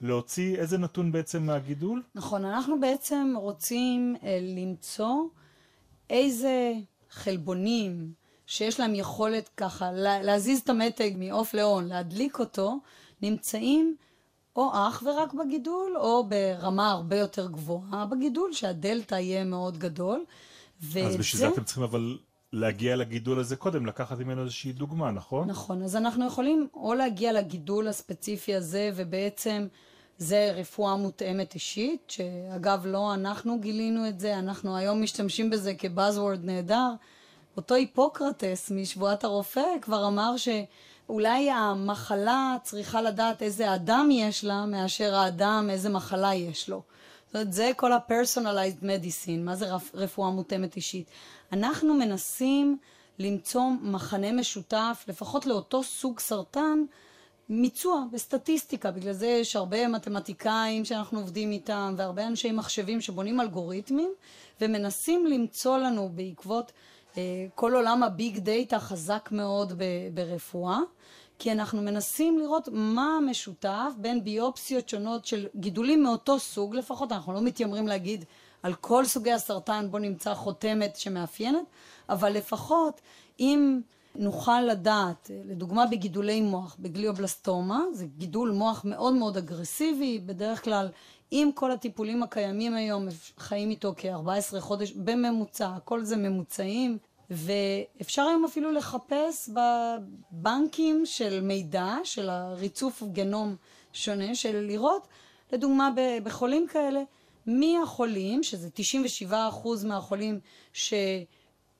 להוציא 0.00 0.56
איזה 0.56 0.78
נתון 0.78 1.12
בעצם 1.12 1.46
מהגידול? 1.46 2.02
נכון, 2.14 2.44
אנחנו 2.44 2.80
בעצם 2.80 3.34
רוצים 3.36 4.16
אה, 4.22 4.38
למצוא 4.42 5.14
איזה 6.10 6.72
חלבונים 7.10 8.12
שיש 8.46 8.80
להם 8.80 8.94
יכולת 8.94 9.50
ככה 9.56 9.92
להזיז 9.92 10.60
את 10.60 10.68
המתג 10.68 11.10
מעוף 11.16 11.54
להון, 11.54 11.86
להדליק 11.86 12.38
אותו, 12.38 12.78
נמצאים 13.22 13.96
או 14.56 14.70
אך 14.74 15.02
ורק 15.06 15.32
בגידול, 15.34 15.96
או 15.96 16.28
ברמה 16.28 16.90
הרבה 16.90 17.16
יותר 17.16 17.46
גבוהה 17.46 18.06
בגידול, 18.06 18.52
שהדלתא 18.52 19.14
יהיה 19.14 19.44
מאוד 19.44 19.78
גדול. 19.78 20.24
אז 20.80 21.16
בשביל 21.16 21.40
זה 21.40 21.48
אתם 21.48 21.64
צריכים 21.64 21.82
אבל 21.82 22.18
להגיע 22.52 22.96
לגידול 22.96 23.38
הזה 23.38 23.56
קודם, 23.56 23.86
לקחת 23.86 24.18
ממנו 24.18 24.42
איזושהי 24.42 24.72
דוגמה, 24.72 25.10
נכון? 25.10 25.50
נכון, 25.50 25.82
אז 25.82 25.96
אנחנו 25.96 26.26
יכולים 26.26 26.68
או 26.74 26.94
להגיע 26.94 27.32
לגידול 27.32 27.88
הספציפי 27.88 28.54
הזה, 28.54 28.90
ובעצם 28.96 29.66
זה 30.18 30.52
רפואה 30.54 30.96
מותאמת 30.96 31.54
אישית, 31.54 32.02
שאגב 32.08 32.86
לא 32.86 33.14
אנחנו 33.14 33.60
גילינו 33.60 34.08
את 34.08 34.20
זה, 34.20 34.38
אנחנו 34.38 34.76
היום 34.76 35.02
משתמשים 35.02 35.50
בזה 35.50 35.74
כבאזוורד 35.74 36.44
נהדר. 36.44 36.90
אותו 37.56 37.74
היפוקרטס 37.74 38.70
משבועת 38.70 39.24
הרופא 39.24 39.64
כבר 39.82 40.06
אמר 40.06 40.34
שאולי 40.36 41.50
המחלה 41.50 42.56
צריכה 42.62 43.02
לדעת 43.02 43.42
איזה 43.42 43.74
אדם 43.74 44.08
יש 44.12 44.44
לה, 44.44 44.66
מאשר 44.66 45.14
האדם 45.14 45.68
איזה 45.70 45.88
מחלה 45.88 46.34
יש 46.34 46.68
לו. 46.68 46.82
זאת 47.26 47.34
אומרת, 47.34 47.52
זה 47.52 47.70
כל 47.76 47.92
ה-personalized 47.92 48.82
medicine, 48.82 49.38
מה 49.38 49.56
זה 49.56 49.66
רפואה 49.94 50.30
מותאמת 50.30 50.76
אישית. 50.76 51.06
אנחנו 51.52 51.94
מנסים 51.94 52.78
למצוא 53.18 53.62
מחנה 53.82 54.32
משותף, 54.32 55.04
לפחות 55.08 55.46
לאותו 55.46 55.82
סוג 55.82 56.20
סרטן, 56.20 56.84
מיצוע 57.48 58.04
בסטטיסטיקה, 58.12 58.90
בגלל 58.90 59.12
זה 59.12 59.26
יש 59.26 59.56
הרבה 59.56 59.88
מתמטיקאים 59.88 60.84
שאנחנו 60.84 61.18
עובדים 61.18 61.52
איתם 61.52 61.94
והרבה 61.96 62.26
אנשי 62.26 62.52
מחשבים 62.52 63.00
שבונים 63.00 63.40
אלגוריתמים 63.40 64.10
ומנסים 64.60 65.26
למצוא 65.26 65.78
לנו 65.78 66.08
בעקבות 66.14 66.72
אה, 67.16 67.46
כל 67.54 67.74
עולם 67.74 68.02
הביג 68.02 68.38
דאטה 68.38 68.78
חזק 68.78 69.28
מאוד 69.32 69.82
ברפואה, 70.14 70.78
כי 71.38 71.52
אנחנו 71.52 71.82
מנסים 71.82 72.38
לראות 72.38 72.68
מה 72.72 73.16
המשותף 73.16 73.92
בין 73.96 74.24
ביופסיות 74.24 74.88
שונות 74.88 75.26
של 75.26 75.46
גידולים 75.56 76.02
מאותו 76.02 76.38
סוג 76.38 76.74
לפחות, 76.74 77.12
אנחנו 77.12 77.32
לא 77.32 77.40
מתיימרים 77.40 77.88
להגיד 77.88 78.24
על 78.62 78.74
כל 78.74 79.04
סוגי 79.04 79.32
הסרטן 79.32 79.86
בו 79.90 79.98
נמצא 79.98 80.34
חותמת 80.34 80.96
שמאפיינת, 80.96 81.64
אבל 82.08 82.32
לפחות 82.32 83.00
אם 83.40 83.80
נוכל 84.18 84.60
לדעת, 84.60 85.30
לדוגמה 85.44 85.86
בגידולי 85.86 86.40
מוח, 86.40 86.76
בגליובלסטומה, 86.78 87.80
זה 87.92 88.06
גידול 88.06 88.50
מוח 88.50 88.84
מאוד 88.84 89.14
מאוד 89.14 89.36
אגרסיבי, 89.36 90.18
בדרך 90.18 90.64
כלל 90.64 90.88
עם 91.30 91.52
כל 91.52 91.72
הטיפולים 91.72 92.22
הקיימים 92.22 92.74
היום, 92.74 93.06
חיים 93.38 93.70
איתו 93.70 93.94
כ-14 93.96 94.60
חודש 94.60 94.92
בממוצע, 94.92 95.68
הכל 95.76 96.04
זה 96.04 96.16
ממוצעים, 96.16 96.98
ואפשר 97.30 98.22
היום 98.22 98.44
אפילו 98.44 98.72
לחפש 98.72 99.50
בבנקים 100.32 101.06
של 101.06 101.40
מידע, 101.40 101.94
של 102.04 102.30
הריצוף 102.30 103.02
גנום 103.12 103.56
שונה, 103.92 104.34
של 104.34 104.60
לראות, 104.60 105.08
לדוגמה 105.52 105.90
בחולים 106.24 106.66
כאלה, 106.66 107.02
מהחולים, 107.46 108.42
שזה 108.42 108.68
97% 109.30 109.34
מהחולים 109.84 110.40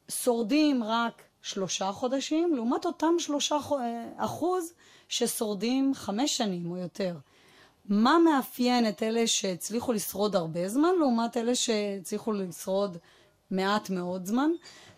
ששורדים 0.09 0.85
רק 0.85 1.28
שלושה 1.43 1.93
חודשים, 1.93 2.55
לעומת 2.55 2.87
אותם 2.87 3.15
שלושה 3.19 3.57
אחוז 4.17 4.73
ששורדים 5.09 5.95
חמש 5.95 6.37
שנים 6.37 6.71
או 6.71 6.77
יותר. 6.77 7.17
מה 7.89 8.17
מאפיין 8.19 8.89
את 8.89 9.03
אלה 9.03 9.27
שהצליחו 9.27 9.93
לשרוד 9.93 10.37
הרבה 10.37 10.69
זמן, 10.69 10.91
לעומת 10.99 11.37
אלה 11.37 11.55
שהצליחו 11.55 12.33
לשרוד 12.33 12.97
מעט 13.51 13.91
מאוד 13.91 14.27
זמן? 14.27 14.51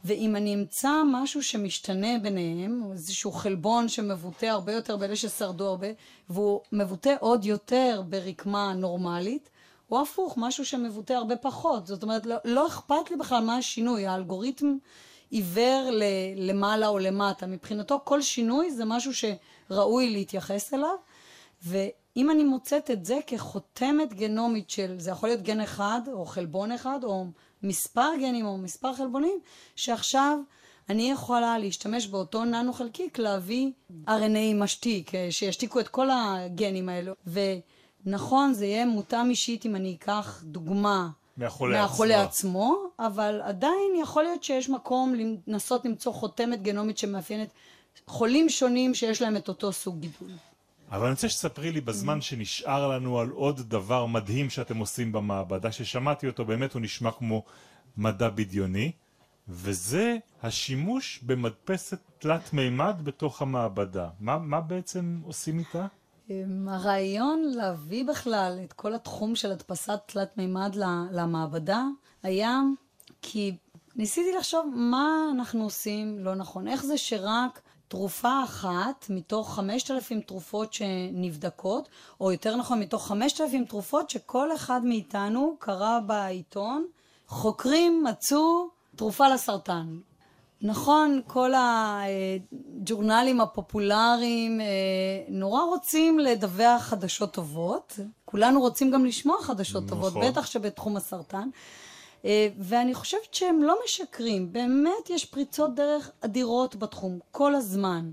ואם 0.04 0.36
אני 0.36 0.54
אמצא 0.54 1.02
משהו 1.12 1.42
שמשתנה 1.42 2.18
ביניהם, 2.22 2.82
איזשהו 2.92 3.32
חלבון 3.32 3.88
שמבוטא 3.88 4.46
הרבה 4.46 4.72
יותר 4.72 4.96
באלה 4.96 5.16
ששרדו 5.16 5.66
הרבה, 5.66 5.86
והוא 6.28 6.60
מבוטא 6.72 7.14
עוד 7.20 7.44
יותר 7.44 8.02
ברקמה 8.08 8.72
נורמלית, 8.72 9.50
או 9.90 10.02
הפוך, 10.02 10.34
משהו 10.36 10.64
שמבוטא 10.64 11.12
הרבה 11.12 11.36
פחות. 11.36 11.86
זאת 11.86 12.02
אומרת, 12.02 12.26
לא, 12.26 12.36
לא 12.44 12.66
אכפת 12.66 13.10
לי 13.10 13.16
בכלל 13.16 13.44
מה 13.44 13.56
השינוי, 13.56 14.06
האלגוריתם 14.06 14.76
עיוור 15.30 15.90
למעלה 16.36 16.88
או 16.88 16.98
למטה. 16.98 17.46
מבחינתו 17.46 18.00
כל 18.04 18.22
שינוי 18.22 18.70
זה 18.70 18.84
משהו 18.84 19.12
שראוי 19.14 20.10
להתייחס 20.10 20.74
אליו, 20.74 20.94
ואם 21.62 22.30
אני 22.30 22.44
מוצאת 22.44 22.90
את 22.90 23.04
זה 23.04 23.18
כחותמת 23.26 24.14
גנומית 24.14 24.70
של, 24.70 24.94
זה 24.98 25.10
יכול 25.10 25.28
להיות 25.28 25.42
גן 25.42 25.60
אחד, 25.60 26.00
או 26.12 26.26
חלבון 26.26 26.72
אחד, 26.72 26.98
או 27.02 27.26
מספר 27.62 28.10
גנים 28.20 28.46
או 28.46 28.58
מספר 28.58 28.94
חלבונים, 28.94 29.38
שעכשיו 29.76 30.38
אני 30.88 31.10
יכולה 31.10 31.58
להשתמש 31.58 32.06
באותו 32.06 32.44
ננו 32.44 32.72
חלקיק 32.72 33.18
להביא 33.18 33.70
RNA 34.06 34.54
משתיק, 34.54 35.10
שישתיקו 35.30 35.80
את 35.80 35.88
כל 35.88 36.08
הגנים 36.12 36.88
האלו. 36.88 37.12
ונכון, 38.06 38.52
זה 38.52 38.66
יהיה 38.66 38.86
מותאם 38.86 39.30
אישית 39.30 39.66
אם 39.66 39.76
אני 39.76 39.94
אקח 39.94 40.42
דוגמה 40.44 41.08
מהחולה, 41.40 41.80
מהחולה 41.80 42.22
עצמו. 42.22 42.86
עצמו, 42.98 43.06
אבל 43.06 43.40
עדיין 43.44 43.92
יכול 44.02 44.22
להיות 44.22 44.44
שיש 44.44 44.68
מקום 44.68 45.14
לנסות 45.46 45.84
למצוא 45.84 46.12
חותמת 46.12 46.62
גנומית 46.62 46.98
שמאפיינת 46.98 47.48
חולים 48.06 48.48
שונים 48.48 48.94
שיש 48.94 49.22
להם 49.22 49.36
את 49.36 49.48
אותו 49.48 49.72
סוג 49.72 50.00
גידול. 50.00 50.30
אבל 50.90 51.02
אני 51.04 51.10
רוצה 51.10 51.28
שתספרי 51.28 51.72
לי 51.72 51.80
בזמן 51.80 52.20
שנשאר 52.20 52.88
לנו 52.88 53.18
על 53.18 53.30
עוד 53.30 53.60
דבר 53.68 54.06
מדהים 54.06 54.50
שאתם 54.50 54.78
עושים 54.78 55.12
במעבדה, 55.12 55.72
ששמעתי 55.72 56.26
אותו, 56.26 56.44
באמת 56.44 56.74
הוא 56.74 56.82
נשמע 56.82 57.10
כמו 57.10 57.42
מדע 57.96 58.28
בדיוני, 58.28 58.92
וזה 59.48 60.16
השימוש 60.42 61.20
במדפסת 61.22 61.98
תלת 62.18 62.52
מימד 62.52 62.94
בתוך 63.04 63.42
המעבדה. 63.42 64.08
מה, 64.20 64.38
מה 64.38 64.60
בעצם 64.60 65.20
עושים 65.24 65.58
איתה? 65.58 65.86
הרעיון 66.68 67.42
להביא 67.42 68.04
בכלל 68.04 68.58
את 68.64 68.72
כל 68.72 68.94
התחום 68.94 69.36
של 69.36 69.52
הדפסת 69.52 70.00
תלת 70.06 70.36
מימד 70.36 70.74
למעבדה 71.12 71.84
היה 72.22 72.60
כי 73.22 73.56
ניסיתי 73.96 74.32
לחשוב 74.32 74.66
מה 74.74 75.30
אנחנו 75.34 75.64
עושים 75.64 76.18
לא 76.18 76.34
נכון. 76.34 76.68
איך 76.68 76.84
זה 76.84 76.98
שרק 76.98 77.60
תרופה 77.88 78.44
אחת 78.44 79.06
מתוך 79.10 79.54
5,000 79.54 80.20
תרופות 80.20 80.72
שנבדקות, 80.72 81.88
או 82.20 82.32
יותר 82.32 82.56
נכון 82.56 82.80
מתוך 82.80 83.06
5,000 83.06 83.64
תרופות 83.64 84.10
שכל 84.10 84.54
אחד 84.54 84.80
מאיתנו 84.84 85.56
קרא 85.58 86.00
בעיתון, 86.06 86.86
חוקרים 87.28 88.04
מצאו 88.04 88.68
תרופה 88.96 89.28
לסרטן. 89.28 89.98
נכון, 90.62 91.20
כל 91.26 91.52
הג'ורנלים 91.56 93.40
הפופולריים 93.40 94.60
אה, 94.60 94.66
נורא 95.28 95.62
רוצים 95.62 96.18
לדווח 96.18 96.82
חדשות 96.82 97.32
טובות, 97.32 97.98
כולנו 98.24 98.60
רוצים 98.60 98.90
גם 98.90 99.04
לשמוע 99.04 99.42
חדשות 99.42 99.84
נכון. 99.84 99.88
טובות, 99.88 100.24
בטח 100.24 100.46
שבתחום 100.46 100.96
הסרטן. 100.96 101.48
אה, 102.24 102.48
ואני 102.58 102.94
חושבת 102.94 103.34
שהם 103.34 103.62
לא 103.62 103.76
משקרים, 103.84 104.52
באמת 104.52 105.10
יש 105.10 105.24
פריצות 105.24 105.74
דרך 105.74 106.10
אדירות 106.20 106.76
בתחום, 106.76 107.18
כל 107.30 107.54
הזמן. 107.54 108.10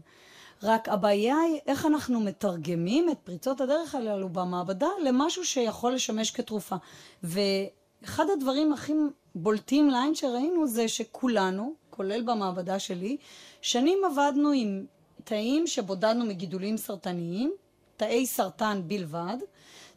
רק 0.63 0.89
הבעיה 0.89 1.37
היא 1.37 1.59
איך 1.67 1.85
אנחנו 1.85 2.19
מתרגמים 2.19 3.09
את 3.09 3.17
פריצות 3.23 3.61
הדרך 3.61 3.95
הללו 3.95 4.29
במעבדה 4.29 4.87
למשהו 5.03 5.45
שיכול 5.45 5.93
לשמש 5.93 6.31
כתרופה. 6.31 6.75
ואחד 7.23 8.25
הדברים 8.33 8.73
הכי 8.73 8.93
בולטים 9.35 9.89
לעין 9.89 10.15
שראינו 10.15 10.67
זה 10.67 10.87
שכולנו, 10.87 11.73
כולל 11.97 12.21
במעבדה 12.21 12.79
שלי, 12.79 13.17
שנים 13.61 13.99
עבדנו 14.05 14.51
עם 14.51 14.85
תאים 15.23 15.67
שבודדנו 15.67 16.25
מגידולים 16.25 16.77
סרטניים, 16.77 17.53
תאי 17.97 18.25
סרטן 18.25 18.81
בלבד, 18.87 19.37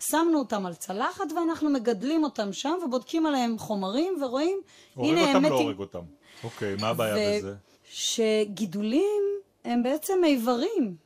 שמנו 0.00 0.38
אותם 0.38 0.66
על 0.66 0.74
צלחת 0.74 1.32
ואנחנו 1.36 1.70
מגדלים 1.70 2.24
אותם 2.24 2.52
שם 2.52 2.74
ובודקים 2.84 3.26
עליהם 3.26 3.58
חומרים 3.58 4.14
ורואים, 4.22 4.60
הנה 4.96 5.20
הם 5.20 5.42
מתים. 5.42 5.52
הורג 5.52 5.52
אותם, 5.52 5.52
לא 5.52 5.56
הורג 5.56 5.78
אותם. 5.78 6.02
אוקיי, 6.44 6.76
מה 6.80 6.88
הבעיה 6.88 7.14
ו- 7.16 7.38
בזה? 7.38 7.54
שגידולים 7.84 9.22
הם 9.64 9.82
בעצם 9.82 10.24
איברים. 10.24 10.96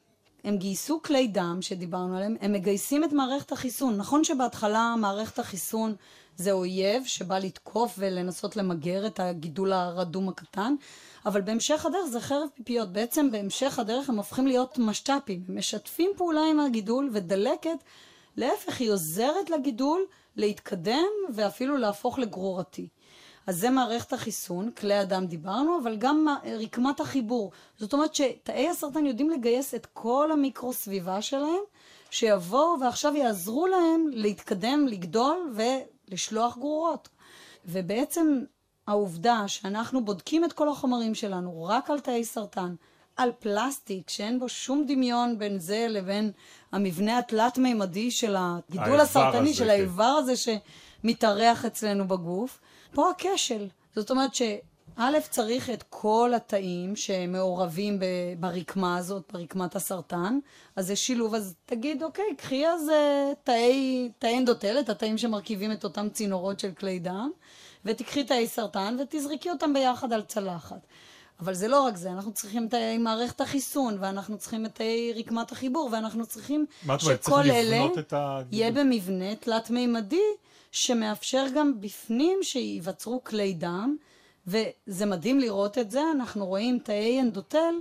הם 0.44 0.56
גייסו 0.56 1.02
כלי 1.02 1.26
דם 1.26 1.58
שדיברנו 1.60 2.16
עליהם, 2.16 2.36
הם 2.40 2.52
מגייסים 2.52 3.04
את 3.04 3.12
מערכת 3.12 3.52
החיסון. 3.52 3.96
נכון 3.96 4.24
שבהתחלה 4.24 4.94
מערכת 4.98 5.38
החיסון 5.38 5.94
זה 6.36 6.52
אויב 6.52 7.04
שבא 7.04 7.38
לתקוף 7.38 7.94
ולנסות 7.98 8.56
למגר 8.56 9.06
את 9.06 9.20
הגידול 9.20 9.72
הרדום 9.72 10.28
הקטן, 10.28 10.74
אבל 11.26 11.40
בהמשך 11.40 11.86
הדרך 11.86 12.06
זה 12.06 12.20
חרב 12.20 12.48
פיפיות. 12.54 12.92
בעצם 12.92 13.30
בהמשך 13.30 13.78
הדרך 13.78 14.08
הם 14.08 14.16
הופכים 14.16 14.46
להיות 14.46 14.78
משת"פים, 14.78 15.44
משתפים 15.48 16.10
פעולה 16.16 16.40
עם 16.50 16.60
הגידול 16.60 17.10
ודלקת 17.12 17.78
להפך, 18.36 18.80
היא 18.80 18.90
עוזרת 18.90 19.50
לגידול 19.50 20.06
להתקדם 20.36 21.06
ואפילו 21.34 21.76
להפוך 21.76 22.18
לגרורתי. 22.18 22.88
אז 23.46 23.58
זה 23.58 23.70
מערכת 23.70 24.12
החיסון, 24.12 24.70
כלי 24.70 24.94
הדם 24.94 25.26
דיברנו, 25.26 25.78
אבל 25.82 25.96
גם 25.96 26.26
רקמת 26.60 27.00
החיבור. 27.00 27.52
זאת 27.78 27.92
אומרת 27.92 28.14
שתאי 28.14 28.68
הסרטן 28.68 29.06
יודעים 29.06 29.30
לגייס 29.30 29.74
את 29.74 29.86
כל 29.86 30.32
המיקרו-סביבה 30.32 31.22
שלהם, 31.22 31.60
שיבואו 32.10 32.80
ועכשיו 32.80 33.16
יעזרו 33.16 33.66
להם 33.66 34.08
להתקדם, 34.12 34.86
לגדול 34.88 35.52
ולשלוח 36.08 36.58
גרורות. 36.58 37.08
ובעצם 37.66 38.40
העובדה 38.86 39.44
שאנחנו 39.46 40.04
בודקים 40.04 40.44
את 40.44 40.52
כל 40.52 40.68
החומרים 40.68 41.14
שלנו 41.14 41.64
רק 41.64 41.90
על 41.90 42.00
תאי 42.00 42.24
סרטן, 42.24 42.74
על 43.16 43.32
פלסטיק, 43.38 44.10
שאין 44.10 44.38
בו 44.38 44.48
שום 44.48 44.84
דמיון 44.86 45.38
בין 45.38 45.58
זה 45.58 45.86
לבין 45.90 46.32
המבנה 46.72 47.18
התלת-מימדי 47.18 48.10
של 48.10 48.36
הגידול 48.38 49.00
הסרטני, 49.00 49.48
הזה, 49.48 49.58
של 49.58 49.64
כן. 49.64 49.70
האיבר 49.70 50.04
הזה 50.04 50.32
שמתארח 50.36 51.64
אצלנו 51.64 52.08
בגוף. 52.08 52.60
פה 52.94 53.10
הכשל. 53.10 53.68
זאת 53.94 54.10
אומרת 54.10 54.34
שא', 54.96 55.20
צריך 55.30 55.70
את 55.70 55.84
כל 55.90 56.32
התאים 56.36 56.96
שמעורבים 56.96 57.98
ברקמה 58.40 58.96
הזאת, 58.96 59.32
ברקמת 59.32 59.76
הסרטן, 59.76 60.38
אז 60.76 60.86
זה 60.86 60.96
שילוב, 60.96 61.34
אז 61.34 61.54
תגיד, 61.66 62.02
אוקיי, 62.02 62.36
קחי 62.36 62.66
אז 62.66 62.88
אה, 62.88 63.32
תאי, 63.44 64.10
תאי 64.18 64.38
אנדוטלת, 64.38 64.88
התאים 64.88 65.18
שמרכיבים 65.18 65.72
את 65.72 65.84
אותם 65.84 66.08
צינורות 66.12 66.60
של 66.60 66.70
כלי 66.70 66.98
דם, 66.98 67.30
ותקחי 67.84 68.24
תאי 68.24 68.46
סרטן 68.46 68.96
ותזרקי 69.00 69.50
אותם 69.50 69.72
ביחד 69.72 70.12
על 70.12 70.22
צלחת. 70.22 70.86
אבל 71.40 71.54
זה 71.54 71.68
לא 71.68 71.82
רק 71.82 71.96
זה, 71.96 72.10
אנחנו 72.10 72.32
צריכים 72.32 72.66
את 72.66 72.74
מערכת 72.98 73.40
החיסון, 73.40 73.96
ואנחנו 74.00 74.38
צריכים 74.38 74.66
את 74.66 74.80
רקמת 75.16 75.52
החיבור, 75.52 75.88
ואנחנו 75.92 76.26
צריכים 76.26 76.66
שכל 76.98 77.40
אלה 77.40 77.86
יהיה 78.52 78.70
במבנה 78.70 79.34
תלת-מימדי, 79.34 80.20
שמאפשר 80.72 81.46
גם 81.54 81.80
בפנים 81.80 82.38
שייווצרו 82.42 83.24
כלי 83.24 83.52
דם, 83.52 83.96
וזה 84.46 85.06
מדהים 85.06 85.40
לראות 85.40 85.78
את 85.78 85.90
זה, 85.90 86.00
אנחנו 86.12 86.46
רואים 86.46 86.78
תאי 86.78 87.20
אנדוטל, 87.20 87.74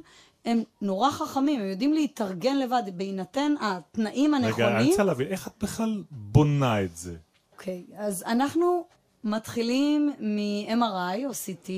הם 0.45 0.63
נורא 0.82 1.12
חכמים, 1.12 1.62
הם 1.62 1.69
יודעים 1.69 1.93
להתארגן 1.93 2.58
לבד, 2.58 2.84
בהינתן 2.95 3.54
התנאים 3.62 4.34
הנכונים. 4.34 4.67
רגע, 4.67 4.80
אני 4.80 4.89
רוצה 4.89 5.04
להבין, 5.04 5.28
איך 5.28 5.47
את 5.47 5.63
בכלל 5.63 6.04
בונה 6.12 6.84
את 6.84 6.97
זה? 6.97 7.15
אוקיי, 7.54 7.84
okay, 7.89 7.95
אז 7.97 8.23
אנחנו 8.28 8.86
מתחילים 9.23 10.13
מ-MRI 10.19 11.26
או 11.26 11.32
CT 11.32 11.71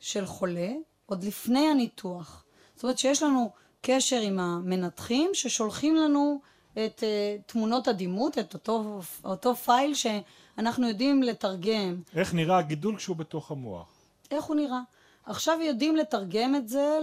של 0.00 0.26
חולה, 0.26 0.72
עוד 1.06 1.24
לפני 1.24 1.68
הניתוח. 1.68 2.44
זאת 2.74 2.82
אומרת 2.82 2.98
שיש 2.98 3.22
לנו 3.22 3.50
קשר 3.80 4.20
עם 4.20 4.38
המנתחים 4.38 5.30
ששולחים 5.32 5.96
לנו 5.96 6.40
את 6.72 7.02
uh, 7.02 7.42
תמונות 7.52 7.88
הדימות, 7.88 8.38
את 8.38 8.54
אותו, 8.54 9.00
אותו 9.24 9.54
פייל 9.54 9.94
שאנחנו 9.94 10.88
יודעים 10.88 11.22
לתרגם. 11.22 12.00
איך 12.16 12.34
נראה 12.34 12.58
הגידול 12.58 12.96
כשהוא 12.96 13.16
בתוך 13.16 13.50
המוח? 13.50 13.95
איך 14.30 14.44
הוא 14.44 14.56
נראה. 14.56 14.80
עכשיו 15.26 15.58
יודעים 15.62 15.96
לתרגם 15.96 16.54
את 16.54 16.68
זה 16.68 16.98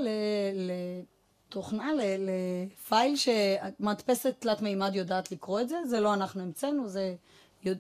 לתוכנה, 1.50 1.92
לפייל 2.20 3.16
שמדפסת 3.16 4.36
תלת 4.40 4.62
מימד 4.62 4.96
יודעת 4.96 5.32
לקרוא 5.32 5.62
את 5.62 5.70
זה, 5.70 5.78
זה 5.86 6.00
לא 6.00 6.14
אנחנו 6.14 6.42
המצאנו, 6.42 6.88
זה 6.88 7.16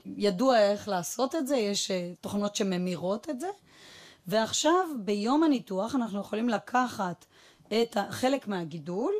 ידוע 0.05 0.59
איך 0.59 0.87
לעשות 0.87 1.35
את 1.35 1.47
זה, 1.47 1.57
יש 1.57 1.91
uh, 1.91 1.93
תוכנות 2.21 2.55
שממירות 2.55 3.29
את 3.29 3.39
זה. 3.39 3.47
ועכשיו, 4.27 4.73
ביום 4.99 5.43
הניתוח, 5.43 5.95
אנחנו 5.95 6.19
יכולים 6.19 6.49
לקחת 6.49 7.25
את 7.67 7.97
חלק 8.09 8.47
מהגידול, 8.47 9.13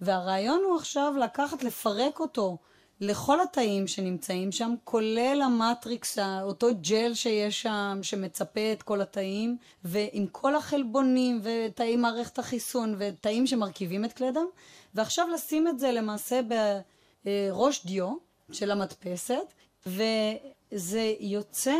והרעיון 0.00 0.60
הוא 0.64 0.76
עכשיו 0.76 1.14
לקחת, 1.20 1.62
לפרק 1.62 2.20
אותו 2.20 2.58
לכל 3.00 3.40
התאים 3.40 3.86
שנמצאים 3.86 4.52
שם, 4.52 4.74
כולל 4.84 5.42
המטריקס, 5.44 6.18
אותו 6.42 6.66
ג'ל 6.80 7.14
שיש 7.14 7.62
שם, 7.62 7.98
שמצפה 8.02 8.72
את 8.72 8.82
כל 8.82 9.00
התאים, 9.00 9.56
ועם 9.84 10.26
כל 10.32 10.56
החלבונים 10.56 11.40
ותאי 11.42 11.96
מערכת 11.96 12.38
החיסון 12.38 12.94
ותאים 12.98 13.46
שמרכיבים 13.46 14.04
את 14.04 14.12
כלי 14.12 14.32
דם, 14.32 14.46
ועכשיו 14.94 15.28
לשים 15.28 15.68
את 15.68 15.78
זה 15.78 15.92
למעשה 15.92 16.40
בראש 17.24 17.86
דיו 17.86 18.16
של 18.52 18.70
המדפסת, 18.70 19.54
וזה 19.86 21.14
יוצא 21.20 21.76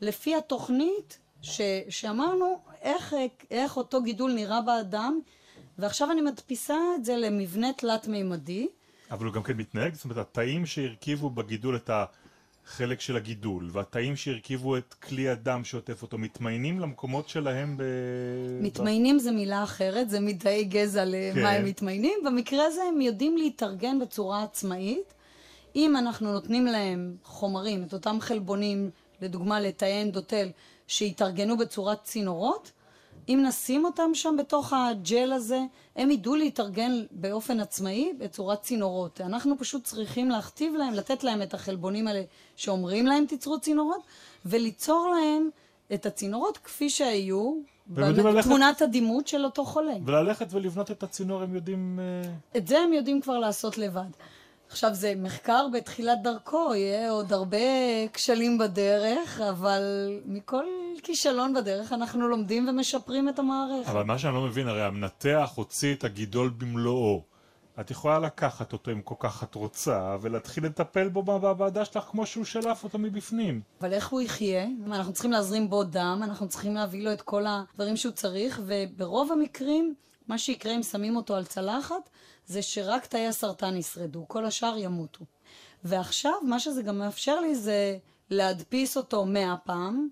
לפי 0.00 0.34
התוכנית 0.34 1.18
ש, 1.42 1.60
שאמרנו 1.88 2.58
איך, 2.82 3.14
איך 3.50 3.76
אותו 3.76 4.02
גידול 4.02 4.32
נראה 4.32 4.60
באדם, 4.60 5.20
ועכשיו 5.78 6.10
אני 6.10 6.20
מדפיסה 6.20 6.76
את 6.94 7.04
זה 7.04 7.16
למבנה 7.16 7.72
תלת-מימדי. 7.72 8.68
אבל 9.10 9.26
הוא 9.26 9.34
גם 9.34 9.42
כן 9.42 9.56
מתנהג, 9.56 9.94
זאת 9.94 10.04
אומרת, 10.04 10.18
התאים 10.18 10.66
שהרכיבו 10.66 11.30
בגידול 11.30 11.76
את 11.76 11.90
החלק 12.66 13.00
של 13.00 13.16
הגידול, 13.16 13.68
והתאים 13.72 14.16
שהרכיבו 14.16 14.76
את 14.76 14.94
כלי 14.94 15.28
הדם 15.28 15.64
שעוטף 15.64 16.02
אותו, 16.02 16.18
מתמיינים 16.18 16.80
למקומות 16.80 17.28
שלהם 17.28 17.76
ב... 17.76 17.82
מתמיינים 18.60 19.16
ב... 19.16 19.20
זה 19.20 19.30
מילה 19.30 19.62
אחרת, 19.62 20.10
זה 20.10 20.20
מתאי 20.20 20.64
גזע 20.64 21.04
למה 21.04 21.34
כן. 21.34 21.46
הם 21.46 21.64
מתמיינים. 21.64 22.18
במקרה 22.24 22.64
הזה 22.64 22.80
הם 22.94 23.00
יודעים 23.00 23.36
להתארגן 23.36 23.98
בצורה 23.98 24.42
עצמאית. 24.42 25.14
אם 25.76 25.96
אנחנו 25.96 26.32
נותנים 26.32 26.66
להם 26.66 27.16
חומרים, 27.24 27.82
את 27.82 27.92
אותם 27.92 28.16
חלבונים, 28.20 28.90
לדוגמה 29.22 29.60
לתאי 29.60 30.02
אנדוטל, 30.02 30.48
שהתארגנו 30.86 31.56
בצורת 31.56 32.02
צינורות, 32.02 32.72
אם 33.28 33.42
נשים 33.46 33.84
אותם 33.84 34.10
שם 34.14 34.36
בתוך 34.38 34.72
הג'ל 34.72 35.32
הזה, 35.32 35.60
הם 35.96 36.10
ידעו 36.10 36.36
להתארגן 36.36 36.92
באופן 37.10 37.60
עצמאי 37.60 38.12
בצורת 38.18 38.62
צינורות. 38.62 39.20
אנחנו 39.20 39.58
פשוט 39.58 39.84
צריכים 39.84 40.30
להכתיב 40.30 40.74
להם, 40.74 40.94
לתת 40.94 41.24
להם 41.24 41.42
את 41.42 41.54
החלבונים 41.54 42.08
האלה 42.08 42.22
שאומרים 42.56 43.06
להם 43.06 43.26
תיצרו 43.26 43.60
צינורות, 43.60 44.00
וליצור 44.44 45.14
להם 45.14 45.48
את 45.94 46.06
הצינורות 46.06 46.58
כפי 46.58 46.90
שהיו 46.90 47.54
בתמונת 47.88 48.82
הדימות 48.82 49.28
של 49.28 49.44
אותו 49.44 49.64
חולה. 49.64 49.94
וללכת 50.04 50.46
ולבנות 50.50 50.90
את 50.90 51.02
הצינור 51.02 51.42
הם 51.42 51.54
יודעים... 51.54 52.00
אה, 52.02 52.30
את 52.56 52.66
זה 52.66 52.78
הם 52.78 52.92
יודעים 52.92 53.20
כבר 53.20 53.38
לעשות 53.38 53.78
לבד. 53.78 54.10
עכשיו 54.76 54.94
זה 54.94 55.12
מחקר 55.16 55.66
בתחילת 55.72 56.18
דרכו, 56.22 56.74
יהיה 56.74 57.10
עוד 57.10 57.32
הרבה 57.32 57.58
כשלים 58.12 58.58
בדרך, 58.58 59.40
אבל 59.40 59.82
מכל 60.26 60.64
כישלון 61.02 61.54
בדרך 61.54 61.92
אנחנו 61.92 62.28
לומדים 62.28 62.68
ומשפרים 62.68 63.28
את 63.28 63.38
המערכת. 63.38 63.88
אבל 63.88 64.02
מה 64.02 64.18
שאני 64.18 64.34
לא 64.34 64.40
מבין, 64.40 64.68
הרי 64.68 64.82
המנתח 64.82 65.52
הוציא 65.54 65.94
את 65.94 66.04
הגידול 66.04 66.50
במלואו. 66.58 67.22
את 67.80 67.90
יכולה 67.90 68.18
לקחת 68.18 68.72
אותו 68.72 68.90
אם 68.90 69.00
כל 69.02 69.14
כך 69.18 69.42
את 69.42 69.54
רוצה, 69.54 70.16
ולהתחיל 70.20 70.66
לטפל 70.66 71.08
בו 71.08 71.22
במעבדה 71.22 71.84
שלך 71.84 72.04
כמו 72.04 72.26
שהוא 72.26 72.44
שלף 72.44 72.84
אותו 72.84 72.98
מבפנים. 72.98 73.60
אבל 73.80 73.92
איך 73.92 74.08
הוא 74.08 74.20
יחיה? 74.20 74.66
אנחנו 74.86 75.12
צריכים 75.12 75.32
להזרים 75.32 75.70
בו 75.70 75.84
דם, 75.84 76.20
אנחנו 76.22 76.48
צריכים 76.48 76.74
להביא 76.74 77.04
לו 77.04 77.12
את 77.12 77.22
כל 77.22 77.44
הדברים 77.46 77.96
שהוא 77.96 78.12
צריך, 78.12 78.60
וברוב 78.66 79.32
המקרים, 79.32 79.94
מה 80.28 80.38
שיקרה 80.38 80.74
אם 80.74 80.82
שמים 80.82 81.16
אותו 81.16 81.34
על 81.34 81.44
צלחת, 81.44 82.10
זה 82.46 82.62
שרק 82.62 83.06
תאי 83.06 83.26
הסרטן 83.26 83.76
ישרדו, 83.76 84.24
כל 84.28 84.44
השאר 84.44 84.78
ימותו. 84.78 85.24
ועכשיו, 85.84 86.32
מה 86.42 86.60
שזה 86.60 86.82
גם 86.82 86.98
מאפשר 86.98 87.40
לי 87.40 87.54
זה 87.54 87.98
להדפיס 88.30 88.96
אותו 88.96 89.24
מאה 89.24 89.56
פעם, 89.64 90.08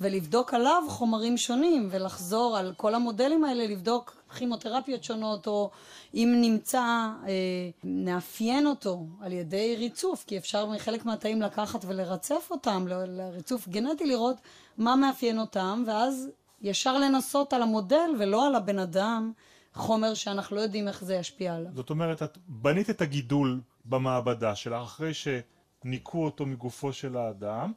ולבדוק 0.00 0.54
עליו 0.54 0.82
חומרים 0.88 1.36
שונים, 1.36 1.88
ולחזור 1.90 2.56
על 2.56 2.72
כל 2.76 2.94
המודלים 2.94 3.44
האלה, 3.44 3.66
לבדוק 3.66 4.16
כימותרפיות 4.38 5.04
שונות, 5.04 5.46
או 5.46 5.70
אם 6.14 6.34
נמצא, 6.40 6.80
אה, 7.26 7.70
נאפיין 7.84 8.66
אותו 8.66 9.06
על 9.20 9.32
ידי 9.32 9.76
ריצוף, 9.78 10.24
כי 10.26 10.38
אפשר 10.38 10.66
מחלק 10.66 11.04
מהתאים 11.04 11.42
לקחת 11.42 11.84
ולרצף 11.84 12.48
אותם, 12.50 12.86
לריצוף 12.88 13.68
גנטי, 13.68 14.06
לראות 14.06 14.36
מה 14.78 14.96
מאפיין 14.96 15.38
אותם, 15.38 15.84
ואז 15.86 16.28
ישר 16.62 16.98
לנסות 16.98 17.52
על 17.52 17.62
המודל 17.62 18.10
ולא 18.18 18.46
על 18.46 18.54
הבן 18.54 18.78
אדם. 18.78 19.32
חומר 19.74 20.14
שאנחנו 20.14 20.56
לא 20.56 20.60
יודעים 20.60 20.88
איך 20.88 21.04
זה 21.04 21.14
ישפיע 21.14 21.54
עליו. 21.54 21.72
זאת 21.74 21.90
אומרת, 21.90 22.22
את 22.22 22.38
בנית 22.46 22.90
את 22.90 23.00
הגידול 23.00 23.60
במעבדה 23.84 24.54
שלך 24.54 24.82
אחרי 24.82 25.12
שניקו 25.14 26.24
אותו 26.24 26.46
מגופו 26.46 26.92
של 26.92 27.16
האדם, 27.16 27.72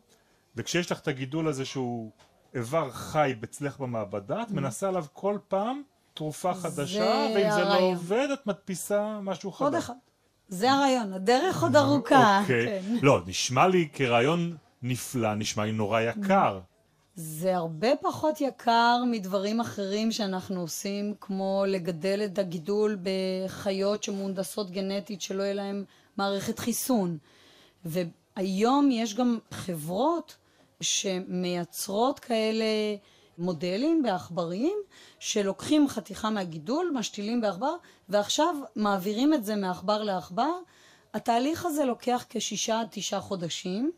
וכשיש 0.55 0.91
לך 0.91 0.99
את 0.99 1.07
הגידול 1.07 1.47
הזה 1.47 1.65
שהוא 1.65 2.11
איבר 2.55 2.89
חי 2.91 3.35
אצלך 3.43 3.79
במעבדה, 3.79 4.41
את 4.41 4.51
מנסה 4.51 4.87
עליו 4.87 5.05
כל 5.13 5.37
פעם 5.47 5.81
תרופה 6.13 6.53
חדשה, 6.53 7.27
ואם 7.35 7.51
זה 7.51 7.63
לא 7.63 7.79
עובד, 7.79 8.27
את 8.33 8.47
מדפיסה 8.47 9.19
משהו 9.21 9.51
חדש. 9.51 9.65
עוד 9.65 9.75
אחד. 9.75 9.93
זה 10.47 10.71
הרעיון, 10.71 11.13
הדרך 11.13 11.63
עוד 11.63 11.75
ארוכה. 11.81 12.39
אוקיי. 12.41 12.65
כן. 12.65 12.97
לא, 13.01 13.21
נשמע 13.25 13.67
לי 13.67 13.89
כרעיון 13.93 14.57
נפלא, 14.81 15.35
נשמע 15.35 15.65
לי 15.65 15.71
נורא 15.71 16.01
יקר. 16.01 16.59
זה 17.15 17.55
הרבה 17.55 17.95
פחות 18.01 18.41
יקר 18.41 19.03
מדברים 19.07 19.59
אחרים 19.59 20.11
שאנחנו 20.11 20.61
עושים, 20.61 21.13
כמו 21.21 21.63
לגדל 21.67 22.21
את 22.25 22.39
הגידול 22.39 22.97
בחיות 23.03 24.03
שמונדסות 24.03 24.71
גנטית, 24.71 25.21
שלא 25.21 25.43
יהיה 25.43 25.53
להם 25.53 25.83
מערכת 26.17 26.59
חיסון. 26.59 27.17
והיום 27.85 28.91
יש 28.91 29.15
גם 29.15 29.39
חברות 29.51 30.35
שמייצרות 30.81 32.19
כאלה 32.19 32.65
מודלים 33.37 34.03
בעכברים, 34.03 34.77
שלוקחים 35.19 35.87
חתיכה 35.87 36.29
מהגידול, 36.29 36.91
משתילים 36.93 37.41
בעכבר, 37.41 37.75
ועכשיו 38.09 38.55
מעבירים 38.75 39.33
את 39.33 39.45
זה 39.45 39.55
מעכבר 39.55 40.03
לעכבר. 40.03 40.51
התהליך 41.13 41.65
הזה 41.65 41.85
לוקח 41.85 42.25
כשישה 42.29 42.79
עד 42.79 42.87
תשעה 42.91 43.21
חודשים. 43.21 43.91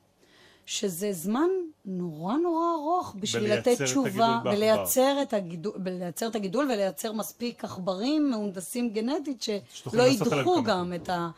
שזה 0.68 1.14
זמן 1.14 1.50
נורא 1.86 2.34
נורא 2.36 2.74
ארוך 2.74 3.16
בשביל 3.20 3.54
לתת 3.54 3.82
תשובה, 3.82 4.40
ולייצר 4.46 5.22
את, 5.22 5.34
הגידול, 5.34 5.74
ולייצר 5.86 6.28
את 6.28 6.36
הגידול 6.36 6.66
ולייצר 6.66 7.12
מספיק 7.12 7.64
עכברים 7.64 8.30
מהונדסים 8.30 8.90
גנטית 8.90 9.42
שלא 9.42 10.04
ידחו 10.04 10.64
גם 10.64 10.94
את 10.94 11.10
ה... 11.10 11.30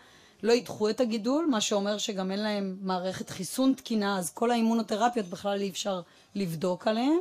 לא 0.43 0.53
ידחו 0.53 0.89
את 0.89 0.99
הגידול, 1.01 1.45
מה 1.45 1.61
שאומר 1.61 1.97
שגם 1.97 2.31
אין 2.31 2.39
להם 2.39 2.77
מערכת 2.81 3.29
חיסון 3.29 3.73
תקינה, 3.73 4.17
אז 4.17 4.29
כל 4.33 4.51
האימונותרפיות 4.51 5.25
בכלל 5.25 5.61
אי 5.61 5.69
אפשר 5.69 6.01
לבדוק 6.35 6.87
עליהם. 6.87 7.19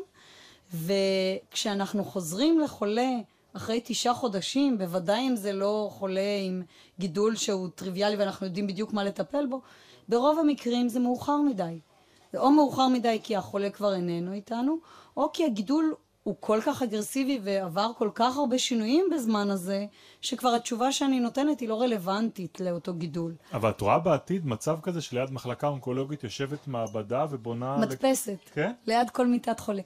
וכשאנחנו 0.75 2.05
חוזרים 2.05 2.61
לחולה 2.61 3.11
אחרי 3.53 3.81
תשעה 3.85 4.15
חודשים, 4.15 4.79
בוודאי 4.79 5.29
אם 5.29 5.37
זה 5.37 5.53
לא 5.53 5.89
חולה 5.93 6.39
עם 6.47 6.63
גידול 6.99 7.37
שהוא 7.37 7.69
טריוויאלי 7.75 8.17
ואנחנו 8.17 8.47
יודעים 8.47 8.67
בדיוק 8.67 8.93
מה 8.93 9.05
לטפל 9.05 9.47
בו, 9.47 9.61
ברוב 10.09 10.39
המקרים 10.39 10.89
זה 10.89 11.01
מאוחר 11.01 11.37
מדי. 11.37 11.79
זה 12.33 12.39
או 12.39 12.51
מאוחר 12.51 12.89
מדי 12.89 13.21
כי 13.23 13.37
החולה 13.37 13.71
כבר 13.71 13.95
איננו 13.95 14.33
איתנו, 14.33 14.79
או 15.17 15.33
כי 15.33 15.45
הגידול 15.45 15.95
הוא 16.29 16.37
כל 16.41 16.59
כך 16.67 16.83
אגרסיבי 16.83 17.41
ועבר 17.43 17.91
כל 17.99 18.11
כך 18.15 18.37
הרבה 18.37 18.59
שינויים 18.59 19.05
בזמן 19.15 19.51
הזה, 19.51 19.87
שכבר 20.21 20.49
התשובה 20.49 20.93
שאני 20.93 21.21
נותנת 21.21 21.61
היא 21.61 21.69
לא 21.69 21.81
רלוונטית 21.81 22.61
לאותו 22.61 22.95
גידול. 22.95 23.35
אבל 23.53 23.71
את 23.71 23.81
רואה 23.81 23.99
בעתיד 23.99 24.47
מצב 24.47 24.79
כזה 24.83 25.01
שליד 25.01 25.31
מחלקה 25.31 25.69
אונקולוגית 25.69 26.25
יושבת 26.25 26.69
מעבדה 26.69 27.27
ובונה... 27.31 27.77
מדפסת. 27.77 28.33
לק... 28.47 28.55
כן? 28.55 28.73
ליד 28.87 29.11
כל 29.11 29.27
מיטת 29.27 29.61
חולה. 29.61 29.83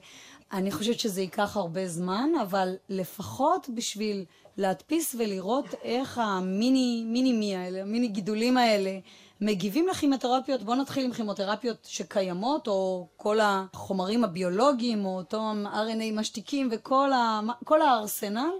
אני 0.51 0.71
חושבת 0.71 0.99
שזה 0.99 1.21
ייקח 1.21 1.57
הרבה 1.57 1.87
זמן, 1.87 2.29
אבל 2.41 2.75
לפחות 2.89 3.69
בשביל 3.75 4.25
להדפיס 4.57 5.15
ולראות 5.19 5.65
איך 5.83 6.17
המיני, 6.17 7.03
מיני 7.07 7.33
מי 7.33 7.55
האלה, 7.55 7.81
המיני 7.81 8.07
גידולים 8.07 8.57
האלה, 8.57 8.99
מגיבים 9.41 9.87
לכימותרפיות, 9.87 10.63
בואו 10.63 10.81
נתחיל 10.81 11.05
עם 11.05 11.13
כימותרפיות 11.13 11.77
שקיימות, 11.89 12.67
או 12.67 13.07
כל 13.17 13.39
החומרים 13.41 14.23
הביולוגיים, 14.23 15.05
או 15.05 15.17
אותו 15.17 15.51
RNA 15.65 16.19
משתיקים 16.19 16.69
וכל 16.71 17.11
ה, 17.13 17.39
הארסנל, 17.81 18.51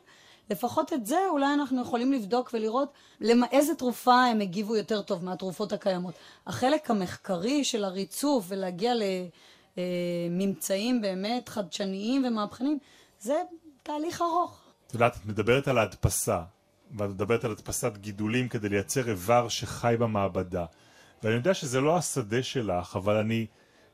לפחות 0.50 0.94
את 0.94 1.06
זה 1.06 1.20
אולי 1.30 1.54
אנחנו 1.54 1.82
יכולים 1.82 2.14
לבדוק 2.14 2.50
ולראות 2.54 2.90
למה, 3.22 3.48
איזה 3.52 3.76
תרופה 3.76 4.24
הם 4.24 4.42
הגיבו 4.42 4.76
יותר 4.76 5.02
טוב 5.02 5.26
מהתרופות 5.26 5.74
הקיימות. 5.74 6.14
החלק 6.48 6.92
המחקרי 6.92 7.64
של 7.64 7.84
הריצוף 7.84 8.46
ולהגיע 8.48 8.94
לממצאים 9.78 11.02
באמת 11.02 11.50
חדשניים 11.50 12.26
ומהפכניים, 12.28 12.78
זה 13.20 13.42
תהליך 13.84 14.22
ארוך. 14.22 14.62
את 14.88 14.94
יודעת, 14.94 15.16
את 15.16 15.26
מדברת 15.26 15.68
על 15.68 15.78
ההדפסה. 15.78 16.42
ואת 16.98 17.10
מדברת 17.10 17.44
על 17.44 17.52
הדפסת 17.52 17.98
גידולים 17.98 18.50
כדי 18.50 18.70
לייצר 18.70 19.10
איבר 19.10 19.50
שחי 19.50 19.96
במעבדה. 20.00 20.66
ואני 21.24 21.36
יודע 21.36 21.54
שזה 21.54 21.82
לא 21.82 21.98
השדה 21.98 22.44
שלך, 22.44 22.96
אבל 22.96 23.16
אני 23.16 23.48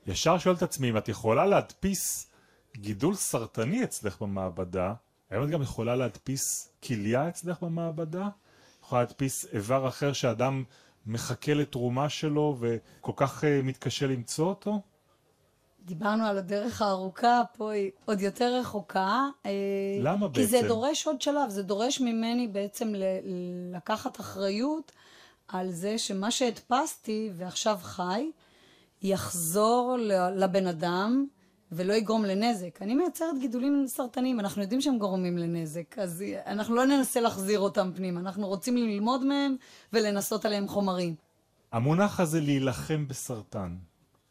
ישר 0.08 0.38
שואל 0.38 0.56
את 0.56 0.62
עצמי 0.62 0.90
אם 0.90 0.98
את 0.98 1.10
יכולה 1.10 1.46
להדפיס 1.46 2.32
גידול 2.78 3.16
סרטני 3.16 3.84
אצלך 3.84 4.22
במעבדה, 4.22 4.94
האם 5.32 5.44
את 5.44 5.50
גם 5.50 5.62
יכולה 5.62 5.96
להדפיס 5.96 6.74
כליה 6.84 7.30
אצלך 7.30 7.64
במעבדה? 7.64 8.28
יכולה 8.84 9.02
להדפיס 9.02 9.46
איבר 9.54 9.88
אחר 9.88 10.14
שאדם 10.14 10.64
מחכה 11.06 11.54
לתרומה 11.54 12.10
שלו 12.10 12.58
וכל 12.60 13.12
כך 13.16 13.44
uh, 13.44 13.48
מתקשה 13.64 14.08
למצוא 14.08 14.46
אותו? 14.46 14.82
דיברנו 15.90 16.26
על 16.26 16.38
הדרך 16.38 16.82
הארוכה, 16.82 17.42
פה 17.58 17.72
היא 17.72 17.92
עוד 18.06 18.22
יותר 18.22 18.56
רחוקה. 18.60 19.28
אה, 19.46 19.52
למה 20.02 20.28
כי 20.28 20.28
בעצם? 20.28 20.42
כי 20.42 20.48
זה 20.48 20.68
דורש 20.68 21.08
עוד 21.08 21.22
שלב, 21.22 21.50
זה 21.50 21.64
דורש 21.64 22.02
ממני 22.02 22.48
בעצם 22.48 22.94
לקחת 23.74 24.20
אחריות 24.20 24.92
על 25.48 25.72
זה 25.72 25.98
שמה 25.98 26.32
שהדפסתי 26.32 27.30
ועכשיו 27.38 27.78
חי, 27.82 28.32
יחזור 29.02 29.98
לבן 30.36 30.68
אדם 30.68 31.26
ולא 31.72 31.94
יגרום 31.94 32.26
לנזק. 32.26 32.82
אני 32.82 32.96
מייצרת 32.96 33.40
גידולים 33.40 33.84
סרטניים, 33.88 34.40
אנחנו 34.40 34.62
יודעים 34.62 34.82
שהם 34.82 34.98
גורמים 34.98 35.38
לנזק, 35.38 36.00
אז 36.00 36.24
אנחנו 36.46 36.76
לא 36.76 36.86
ננסה 36.86 37.22
להחזיר 37.22 37.60
אותם 37.60 37.92
פנימה, 37.96 38.20
אנחנו 38.20 38.48
רוצים 38.48 38.78
ללמוד 38.78 39.26
מהם 39.26 39.56
ולנסות 39.94 40.46
עליהם 40.46 40.68
חומרים. 40.68 41.16
המונח 41.72 42.20
הזה 42.20 42.42
להילחם 42.42 43.08
בסרטן, 43.08 43.76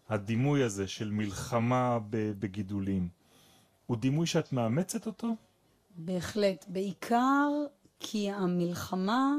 הדימוי 0.08 0.62
הזה 0.62 0.88
של 0.88 1.10
מלחמה 1.10 1.98
בגידולים, 2.10 3.08
הוא 3.86 3.96
דימוי 3.96 4.26
שאת 4.26 4.52
מאמצת 4.52 5.06
אותו? 5.06 5.36
בהחלט. 5.96 6.64
בעיקר 6.68 7.48
כי 8.00 8.30
המלחמה, 8.30 9.34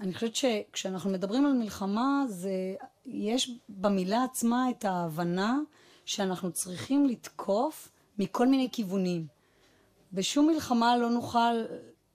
אני 0.00 0.14
חושבת 0.14 0.36
שכשאנחנו 0.36 1.10
מדברים 1.10 1.46
על 1.46 1.52
מלחמה, 1.52 2.24
זה, 2.28 2.74
יש 3.06 3.50
במילה 3.68 4.24
עצמה 4.24 4.70
את 4.70 4.84
ההבנה 4.84 5.58
שאנחנו 6.04 6.52
צריכים 6.52 7.06
לתקוף 7.06 7.88
מכל 8.18 8.48
מיני 8.48 8.68
כיוונים. 8.72 9.26
בשום 10.12 10.46
מלחמה 10.46 10.96
לא 10.96 11.10
נוכל 11.10 11.54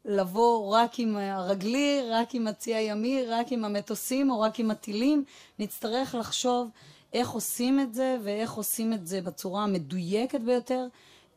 לבוא 0.06 0.76
רק 0.76 1.00
עם 1.00 1.18
הרגלי, 1.18 2.02
רק 2.12 2.36
עם 2.36 2.48
הצי 2.48 2.76
הימי, 2.76 3.26
רק 3.28 3.52
עם 3.52 3.66
המטוסים 3.66 4.30
או 4.30 4.40
רק 4.40 4.60
עם 4.60 4.72
הטילים. 4.72 5.24
נצטרך 5.60 6.16
לחשוב 6.16 6.70
איך 7.16 7.30
עושים 7.30 7.80
את 7.80 7.94
זה 7.94 8.18
ואיך 8.24 8.52
עושים 8.52 8.94
את 8.94 9.08
זה 9.08 9.22
בצורה 9.22 9.64
המדויקת 9.64 10.42
ביותר, 10.42 10.88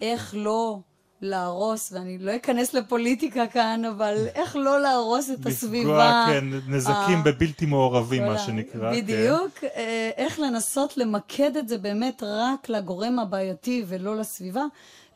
איך 0.01 0.35
לא 0.39 0.79
להרוס, 1.21 1.93
ואני 1.93 2.19
לא 2.19 2.37
אכנס 2.37 2.75
לפוליטיקה 2.75 3.47
כאן, 3.47 3.85
אבל 3.85 4.27
איך 4.35 4.57
לא 4.57 4.81
להרוס 4.81 5.31
את 5.31 5.47
הסביבה. 5.47 5.81
לפגוע, 5.81 6.27
כן, 6.29 6.45
נזקים 6.73 7.25
בבלתי 7.25 7.67
מעורבים, 7.67 8.27
מה 8.27 8.39
שנקרא. 8.39 8.95
כן. 8.95 9.01
בדיוק. 9.01 9.59
כן. 9.61 9.69
איך 10.17 10.41
לנסות 10.41 10.97
למקד 10.97 11.57
את 11.57 11.69
זה 11.69 11.79
באמת 11.79 12.23
רק 12.27 12.69
לגורם 12.69 13.19
הבעייתי 13.19 13.85
ולא 13.89 14.17
לסביבה. 14.17 14.65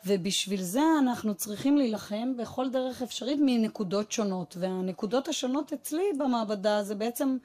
ובשביל 0.06 0.62
זה 0.62 0.80
אנחנו 0.98 1.34
צריכים 1.34 1.76
להילחם 1.76 2.36
בכל 2.36 2.70
דרך 2.70 3.02
אפשרית 3.02 3.38
מנקודות 3.42 4.12
שונות. 4.12 4.56
והנקודות 4.60 5.28
השונות 5.28 5.72
אצלי 5.72 6.04
במעבדה 6.18 6.82
זה 6.82 6.94
בעצם 6.94 7.36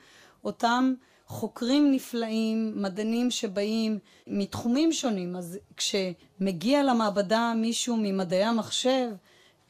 אותם 0.43 0.93
חוקרים 1.27 1.91
נפלאים, 1.91 2.73
מדענים 2.75 3.31
שבאים 3.31 3.99
מתחומים 4.27 4.93
שונים. 4.93 5.35
אז 5.35 5.59
כשמגיע 5.77 6.83
למעבדה 6.83 7.53
מישהו 7.55 7.97
ממדעי 7.99 8.43
המחשב, 8.43 9.09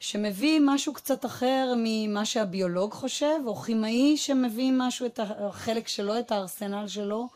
שמביא 0.00 0.60
משהו 0.64 0.92
קצת 0.92 1.24
אחר 1.24 1.74
ממה 1.76 2.24
שהביולוג 2.24 2.92
חושב, 2.92 3.40
או 3.46 3.56
כימאי 3.56 4.16
שמביא 4.16 4.72
משהו, 4.74 5.06
את 5.06 5.20
החלק 5.22 5.88
שלו, 5.88 6.18
את 6.18 6.32
הארסנל 6.32 6.88
שלו, 6.88 7.28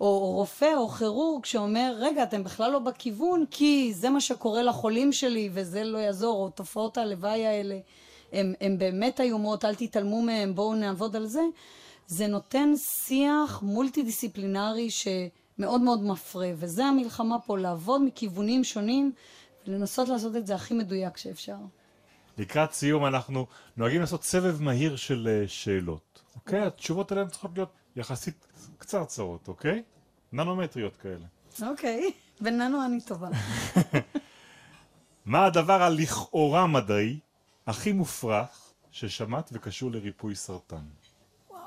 או 0.00 0.18
רופא 0.18 0.74
או 0.76 0.88
כירורג 0.88 1.44
שאומר, 1.44 1.94
רגע, 1.98 2.22
אתם 2.22 2.44
בכלל 2.44 2.72
לא 2.72 2.78
בכיוון, 2.78 3.44
כי 3.50 3.92
זה 3.94 4.10
מה 4.10 4.20
שקורה 4.20 4.62
לחולים 4.62 5.12
שלי 5.12 5.50
וזה 5.52 5.84
לא 5.84 5.98
יעזור, 5.98 6.44
או 6.44 6.50
תופעות 6.50 6.98
הלוואי 6.98 7.46
האלה 7.46 7.78
הן 8.32 8.78
באמת 8.78 9.20
איומות, 9.20 9.64
אל 9.64 9.74
תתעלמו 9.74 10.22
מהם, 10.22 10.54
בואו 10.54 10.74
נעבוד 10.74 11.16
על 11.16 11.26
זה. 11.26 11.42
זה 12.08 12.26
נותן 12.26 12.76
שיח 12.76 13.62
מולטי 13.62 14.02
דיסציפלינרי 14.02 14.90
שמאוד 14.90 15.80
מאוד 15.80 16.02
מפרה, 16.02 16.50
וזה 16.56 16.84
המלחמה 16.84 17.38
פה, 17.38 17.58
לעבוד 17.58 18.02
מכיוונים 18.04 18.64
שונים 18.64 19.12
ולנסות 19.66 20.08
לעשות 20.08 20.36
את 20.36 20.46
זה 20.46 20.54
הכי 20.54 20.74
מדויק 20.74 21.16
שאפשר. 21.16 21.56
לקראת 22.38 22.72
סיום 22.72 23.06
אנחנו 23.06 23.46
נוהגים 23.76 24.00
לעשות 24.00 24.24
סבב 24.24 24.62
מהיר 24.62 24.96
של 24.96 25.28
אה, 25.30 25.48
שאלות, 25.48 26.22
אוקיי? 26.34 26.60
התשובות 26.60 27.12
עליהן 27.12 27.28
צריכות 27.28 27.50
להיות 27.54 27.72
יחסית 27.96 28.46
קצרצרות, 28.78 29.48
אוקיי? 29.48 29.82
ננומטריות 30.32 30.96
כאלה. 30.96 31.26
אוקיי, 31.62 32.10
בננו 32.40 32.84
אני 32.84 33.00
טובה. 33.00 33.28
מה 35.26 35.44
הדבר 35.44 35.82
הלכאורה 35.82 36.66
מדעי 36.66 37.18
הכי 37.66 37.92
מופרך 37.92 38.72
ששמעת 38.90 39.50
וקשור 39.52 39.90
לריפוי 39.90 40.34
סרטן? 40.34 40.84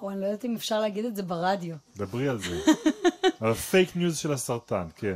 וואו, 0.02 0.12
אני 0.14 0.22
לא 0.22 0.26
יודעת 0.26 0.46
אם 0.46 0.56
אפשר 0.56 0.80
להגיד 0.80 1.06
את 1.06 1.16
זה 1.16 1.24
ברדיו. 1.24 1.76
דברי 1.98 2.30
על 2.30 2.40
זה. 2.40 2.60
על 3.42 3.52
הפייק 3.52 3.96
ניוז 3.96 4.18
של 4.18 4.34
הסרטן, 4.34 4.88
כן. 4.96 5.16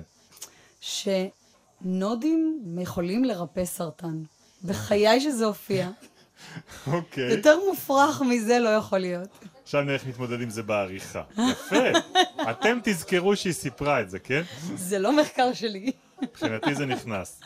שנודים 0.82 2.62
יכולים 2.82 3.24
לרפא 3.24 3.66
סרטן. 3.66 4.24
בחיי 4.66 5.22
שזה 5.22 5.46
הופיע. 5.46 5.90
אוקיי. 6.88 7.32
יותר 7.32 7.60
מופרך 7.70 8.22
מזה 8.22 8.60
לא 8.60 8.70
יכול 8.70 9.00
להיות. 9.00 9.30
עכשיו 9.64 9.82
נראה 9.82 9.94
איך 9.94 10.08
נתמודד 10.08 10.42
עם 10.42 10.50
זה 10.50 10.64
בעריכה. 10.64 11.24
יפה. 11.52 12.00
אתם 12.52 12.80
תזכרו 12.84 13.36
שהיא 13.36 13.54
סיפרה 13.54 14.02
את 14.02 14.10
זה, 14.10 14.20
כן? 14.20 14.42
זה 14.76 15.00
לא 15.00 15.18
מחקר 15.18 15.54
שלי. 15.54 15.92
מבחינתי 16.22 16.76
זה 16.76 16.86
נכנס. 16.86 17.40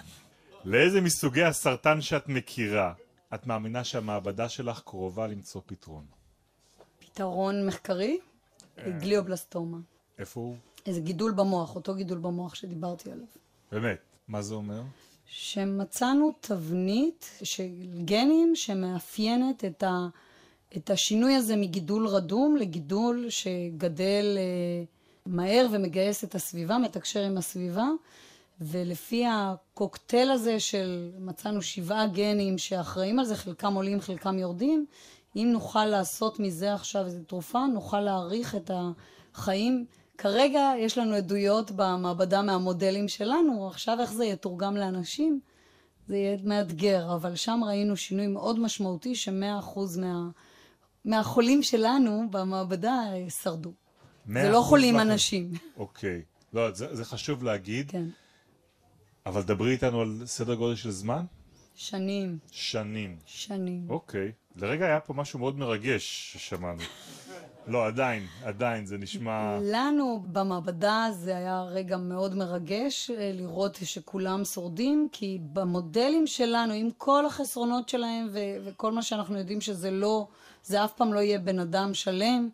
לאיזה 0.66 1.02
מסוגי 1.02 1.44
הסרטן 1.44 2.02
שאת 2.02 2.28
מכירה, 2.28 2.94
את 3.34 3.48
מאמינה 3.48 3.84
שהמעבדה 3.84 4.50
שלך 4.50 4.82
קרובה 4.86 5.28
למצוא 5.28 5.62
פתרון? 5.66 6.19
פתרון 7.20 7.68
מחקרי? 7.68 8.20
אה. 8.78 8.90
גליובלסטומה. 8.90 9.78
איפה 10.20 10.40
הוא? 10.40 10.56
איזה 10.86 11.02
גידול 11.02 11.32
במוח, 11.32 11.76
אותו 11.76 11.96
גידול 11.96 12.18
במוח 12.18 12.56
שדיברתי 12.56 13.12
עליו. 13.12 13.26
באמת? 13.72 13.98
מה 14.28 14.42
זה 14.42 14.54
אומר? 14.54 14.82
שמצאנו 15.26 16.32
תבנית 16.40 17.30
של 17.44 17.68
גנים 18.06 18.56
שמאפיינת 18.56 19.66
את, 19.66 19.84
ה, 19.84 20.08
את 20.78 20.90
השינוי 20.90 21.36
הזה 21.36 21.56
מגידול 21.56 22.08
רדום 22.08 22.56
לגידול 22.56 23.26
שגדל 23.30 24.38
אה, 24.38 24.84
מהר 25.26 25.68
ומגייס 25.72 26.24
את 26.24 26.36
הסביבה, 26.36 26.78
מתקשר 26.78 27.24
עם 27.24 27.38
הסביבה, 27.38 27.88
ולפי 28.62 29.26
הקוקטייל 29.26 30.32
הזה 30.32 30.60
של 30.60 31.12
מצאנו 31.20 31.62
שבעה 31.62 32.08
גנים 32.08 32.58
שאחראים 32.58 33.20
על 33.20 33.26
זה, 33.26 33.36
חלקם 33.36 33.74
עולים, 33.74 34.02
חלקם 34.02 34.40
יורדים, 34.40 34.86
אם 35.36 35.50
נוכל 35.54 35.86
לעשות 35.86 36.40
מזה 36.40 36.74
עכשיו 36.74 37.06
איזו 37.06 37.24
תרופה, 37.24 37.66
נוכל 37.74 38.00
להאריך 38.00 38.56
את 38.56 38.72
החיים. 39.34 39.86
כרגע 40.18 40.72
יש 40.78 40.98
לנו 40.98 41.16
עדויות 41.16 41.72
במעבדה 41.72 42.42
מהמודלים 42.42 43.08
שלנו, 43.08 43.68
עכשיו 43.68 43.98
איך 44.02 44.14
זה 44.14 44.26
יתורגם 44.26 44.78
לאנשים, 44.78 45.40
זה 46.08 46.18
יהיה 46.18 46.38
מאתגר, 46.44 47.16
אבל 47.16 47.36
שם 47.36 47.62
ראינו 47.68 47.98
שינוי 47.98 48.28
מאוד 48.28 48.60
משמעותי 48.60 49.16
שמאה 49.16 49.60
אחוז 49.60 49.98
מה, 49.98 50.30
מהחולים 51.06 51.64
שלנו 51.64 52.28
במעבדה 52.32 53.00
שרדו. 53.44 53.72
זה 54.34 54.50
לא 54.50 54.62
חולים 54.62 54.96
לך... 54.96 55.02
אנשים. 55.02 55.52
אוקיי. 55.78 56.22
לא, 56.54 56.72
זה, 56.72 56.96
זה 56.96 57.06
חשוב 57.06 57.44
להגיד. 57.44 57.92
כן. 57.92 58.06
אבל 59.26 59.42
דברי 59.42 59.72
איתנו 59.72 60.02
על 60.02 60.22
סדר 60.26 60.56
גודל 60.56 60.76
של 60.76 60.92
זמן. 60.92 61.26
שנים. 61.80 62.38
שנים. 62.52 63.18
שנים. 63.26 63.86
אוקיי. 63.90 64.32
לרגע 64.56 64.86
היה 64.86 65.00
פה 65.00 65.14
משהו 65.14 65.40
מאוד 65.40 65.58
מרגש 65.58 66.34
ששמענו. 66.34 66.82
לא, 67.68 67.88
עדיין, 67.88 68.26
עדיין, 68.44 68.86
זה 68.86 68.98
נשמע... 68.98 69.60
לנו 69.62 70.24
במעבדה 70.32 71.08
זה 71.12 71.38
היה 71.38 71.64
רגע 71.64 71.98
מאוד 71.98 72.36
מרגש 72.36 73.12
אה, 73.12 73.32
לראות 73.34 73.78
שכולם 73.84 74.46
שורדים, 74.46 75.08
כי 75.12 75.40
במודלים 75.54 76.28
שלנו, 76.28 76.74
עם 76.74 76.90
כל 76.98 77.26
החסרונות 77.26 77.90
שלהם 77.90 78.28
ו- 78.32 78.58
וכל 78.66 78.92
מה 78.92 79.02
שאנחנו 79.02 79.38
יודעים 79.38 79.62
שזה 79.62 79.92
לא, 79.92 80.28
זה 80.64 80.84
אף 80.84 80.94
פעם 80.94 81.14
לא 81.14 81.20
יהיה 81.20 81.40
בן 81.40 81.60
אדם 81.60 81.94
שלם, 81.94 82.50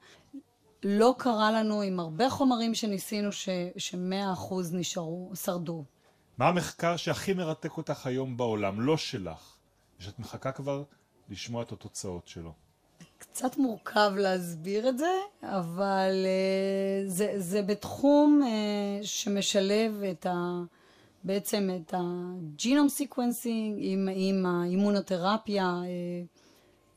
לא 0.83 1.15
קרה 1.17 1.51
לנו 1.51 1.81
עם 1.81 1.99
הרבה 1.99 2.29
חומרים 2.29 2.75
שניסינו 2.75 3.29
שמאה 3.77 4.33
אחוז 4.33 4.75
נשארו, 4.75 5.31
שרדו. 5.35 5.83
מה 6.37 6.47
המחקר 6.47 6.97
שהכי 6.97 7.33
מרתק 7.33 7.77
אותך 7.77 8.07
היום 8.07 8.37
בעולם, 8.37 8.81
לא 8.81 8.97
שלך, 8.97 9.57
שאת 9.99 10.19
מחכה 10.19 10.51
כבר 10.51 10.83
לשמוע 11.29 11.63
את 11.63 11.71
התוצאות 11.71 12.27
שלו? 12.27 12.53
קצת 13.17 13.57
מורכב 13.57 14.11
להסביר 14.17 14.89
את 14.89 14.97
זה, 14.97 15.11
אבל 15.43 16.25
אה, 16.25 17.09
זה, 17.09 17.33
זה 17.37 17.61
בתחום 17.61 18.41
אה, 18.43 19.05
שמשלב 19.05 20.03
את 20.11 20.25
ה... 20.25 20.61
בעצם 21.23 21.69
את 21.75 21.93
ה 21.97 22.10
genome 22.10 22.89
sequencing 22.89 23.77
עם, 23.79 24.09
עם 24.13 24.45
האימונותרפיה, 24.45 25.73
אה, 25.81 26.39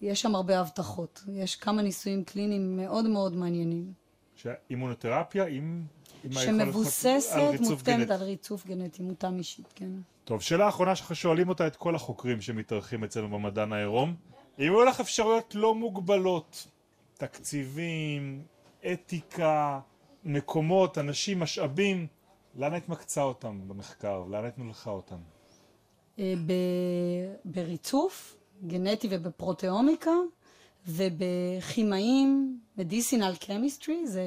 יש 0.01 0.23
שם 0.23 0.35
הרבה 0.35 0.61
הבטחות. 0.61 1.25
יש 1.33 1.57
כמה 1.57 1.83
ניסויים 1.83 2.25
קליניים 2.25 2.77
מאוד 2.77 3.09
מאוד 3.09 3.37
מעניינים. 3.37 3.93
שהאימונותרפיה 4.35 5.47
עם... 5.47 5.85
שמבוססת, 6.31 7.61
מותאמת 7.61 8.11
על 8.11 8.23
ריצוף 8.23 8.67
גנטי, 8.67 9.03
מותאם 9.03 9.39
אישית, 9.39 9.73
כן. 9.75 9.91
טוב, 10.25 10.43
שאלה 10.43 10.69
אחרונה 10.69 10.97
שאנחנו 10.97 11.15
שואלים 11.15 11.49
אותה 11.49 11.67
את 11.67 11.77
כל 11.77 11.95
החוקרים 11.95 12.41
שמתארחים 12.41 13.05
אצלנו 13.05 13.29
במדען 13.29 13.73
העירום. 13.73 14.15
אם 14.59 14.65
היו 14.65 14.85
לך 14.85 15.01
אפשרויות 15.01 15.55
לא 15.55 15.75
מוגבלות, 15.75 16.69
תקציבים, 17.15 18.43
אתיקה, 18.93 19.81
מקומות, 20.25 20.99
אנשים, 20.99 21.41
משאבים, 21.41 22.07
לאן 22.57 22.73
היית 22.73 22.89
מקצה 22.89 23.23
אותם 23.23 23.69
במחקר? 23.69 24.25
לאן 24.31 24.45
היית 24.45 24.59
מלכה 24.59 24.91
אותם? 24.91 25.17
אה, 26.19 26.35
בריצוף 27.45 28.37
גנטי 28.67 29.09
ובפרוטאומיקה, 29.11 30.11
ובכימאים, 30.87 32.59
medicinal 32.79 33.45
chemistry, 33.45 34.05
זה 34.05 34.23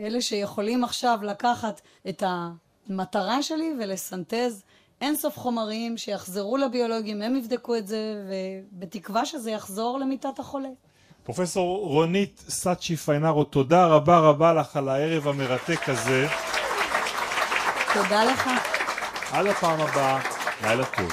אלה 0.00 0.20
שיכולים 0.20 0.84
עכשיו 0.84 1.18
לקחת 1.22 1.80
את 2.08 2.22
המטרה 2.26 3.42
שלי 3.42 3.72
ולסנטז 3.80 4.64
אינסוף 5.00 5.38
חומרים 5.38 5.96
שיחזרו 5.96 6.56
לביולוגים, 6.56 7.22
הם 7.22 7.36
יבדקו 7.36 7.76
את 7.76 7.86
זה, 7.86 8.14
ובתקווה 8.28 9.26
שזה 9.26 9.50
יחזור 9.50 9.98
למיטת 9.98 10.38
החולה. 10.38 10.68
פרופסור 11.24 11.86
רונית 11.86 12.44
סאצ'י 12.48 12.96
פיינארו, 12.96 13.44
תודה 13.44 13.86
רבה 13.86 14.18
רבה 14.18 14.52
לך 14.52 14.76
על 14.76 14.88
הערב 14.88 15.28
המרתק 15.28 15.88
הזה. 15.88 16.26
תודה 17.94 18.24
לך. 18.24 18.50
עד 19.32 19.46
הפעם 19.46 19.80
הבאה, 19.80 20.20
לילה 20.62 20.84
טוב. 20.84 21.12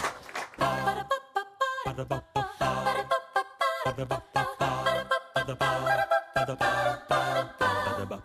ba 5.47 5.56
ba 5.56 5.69
ba 6.36 6.45
ba 6.45 6.56
ba 6.56 7.17
ba 7.58 7.61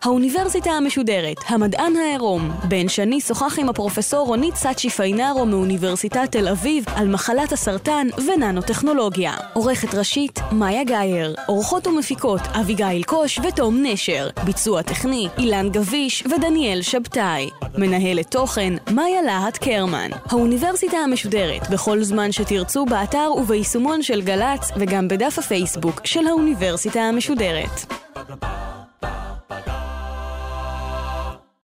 האוניברסיטה 0.03 0.71
המשודרת, 0.71 1.37
המדען 1.47 1.95
העירום. 1.95 2.51
בן 2.63 2.87
שני 2.87 3.21
שוחח 3.21 3.59
עם 3.59 3.69
הפרופסור 3.69 4.27
רונית 4.27 4.55
סאצ'י 4.55 4.89
פיינארו 4.89 5.45
מאוניברסיטת 5.45 6.31
תל 6.31 6.47
אביב 6.47 6.85
על 6.95 7.07
מחלת 7.07 7.51
הסרטן 7.51 8.07
וננו-טכנולוגיה. 8.27 9.33
עורכת 9.53 9.95
ראשית, 9.95 10.39
מאיה 10.51 10.83
גאייר. 10.83 11.35
עורכות 11.47 11.87
ומפיקות, 11.87 12.41
אביגיל 12.41 13.03
קוש 13.03 13.39
ותום 13.39 13.77
נשר. 13.83 14.29
ביצוע 14.45 14.81
טכני, 14.81 15.27
אילן 15.37 15.69
גביש 15.69 16.23
ודניאל 16.25 16.81
שבתאי. 16.81 17.49
מנהלת 17.77 18.31
תוכן, 18.31 18.73
מאיה 18.91 19.21
להט 19.21 19.57
קרמן. 19.57 20.09
האוניברסיטה 20.25 20.97
המשודרת, 20.97 21.69
בכל 21.69 22.03
זמן 22.03 22.31
שתרצו 22.31 22.85
באתר 22.85 23.31
וביישומון 23.37 24.03
של 24.03 24.21
גל"צ 24.21 24.71
וגם 24.77 25.07
בדף 25.07 25.39
הפייסבוק 25.39 26.01
של 26.05 26.27
האוניברסיטה 26.27 26.99
המשודרת. 26.99 28.06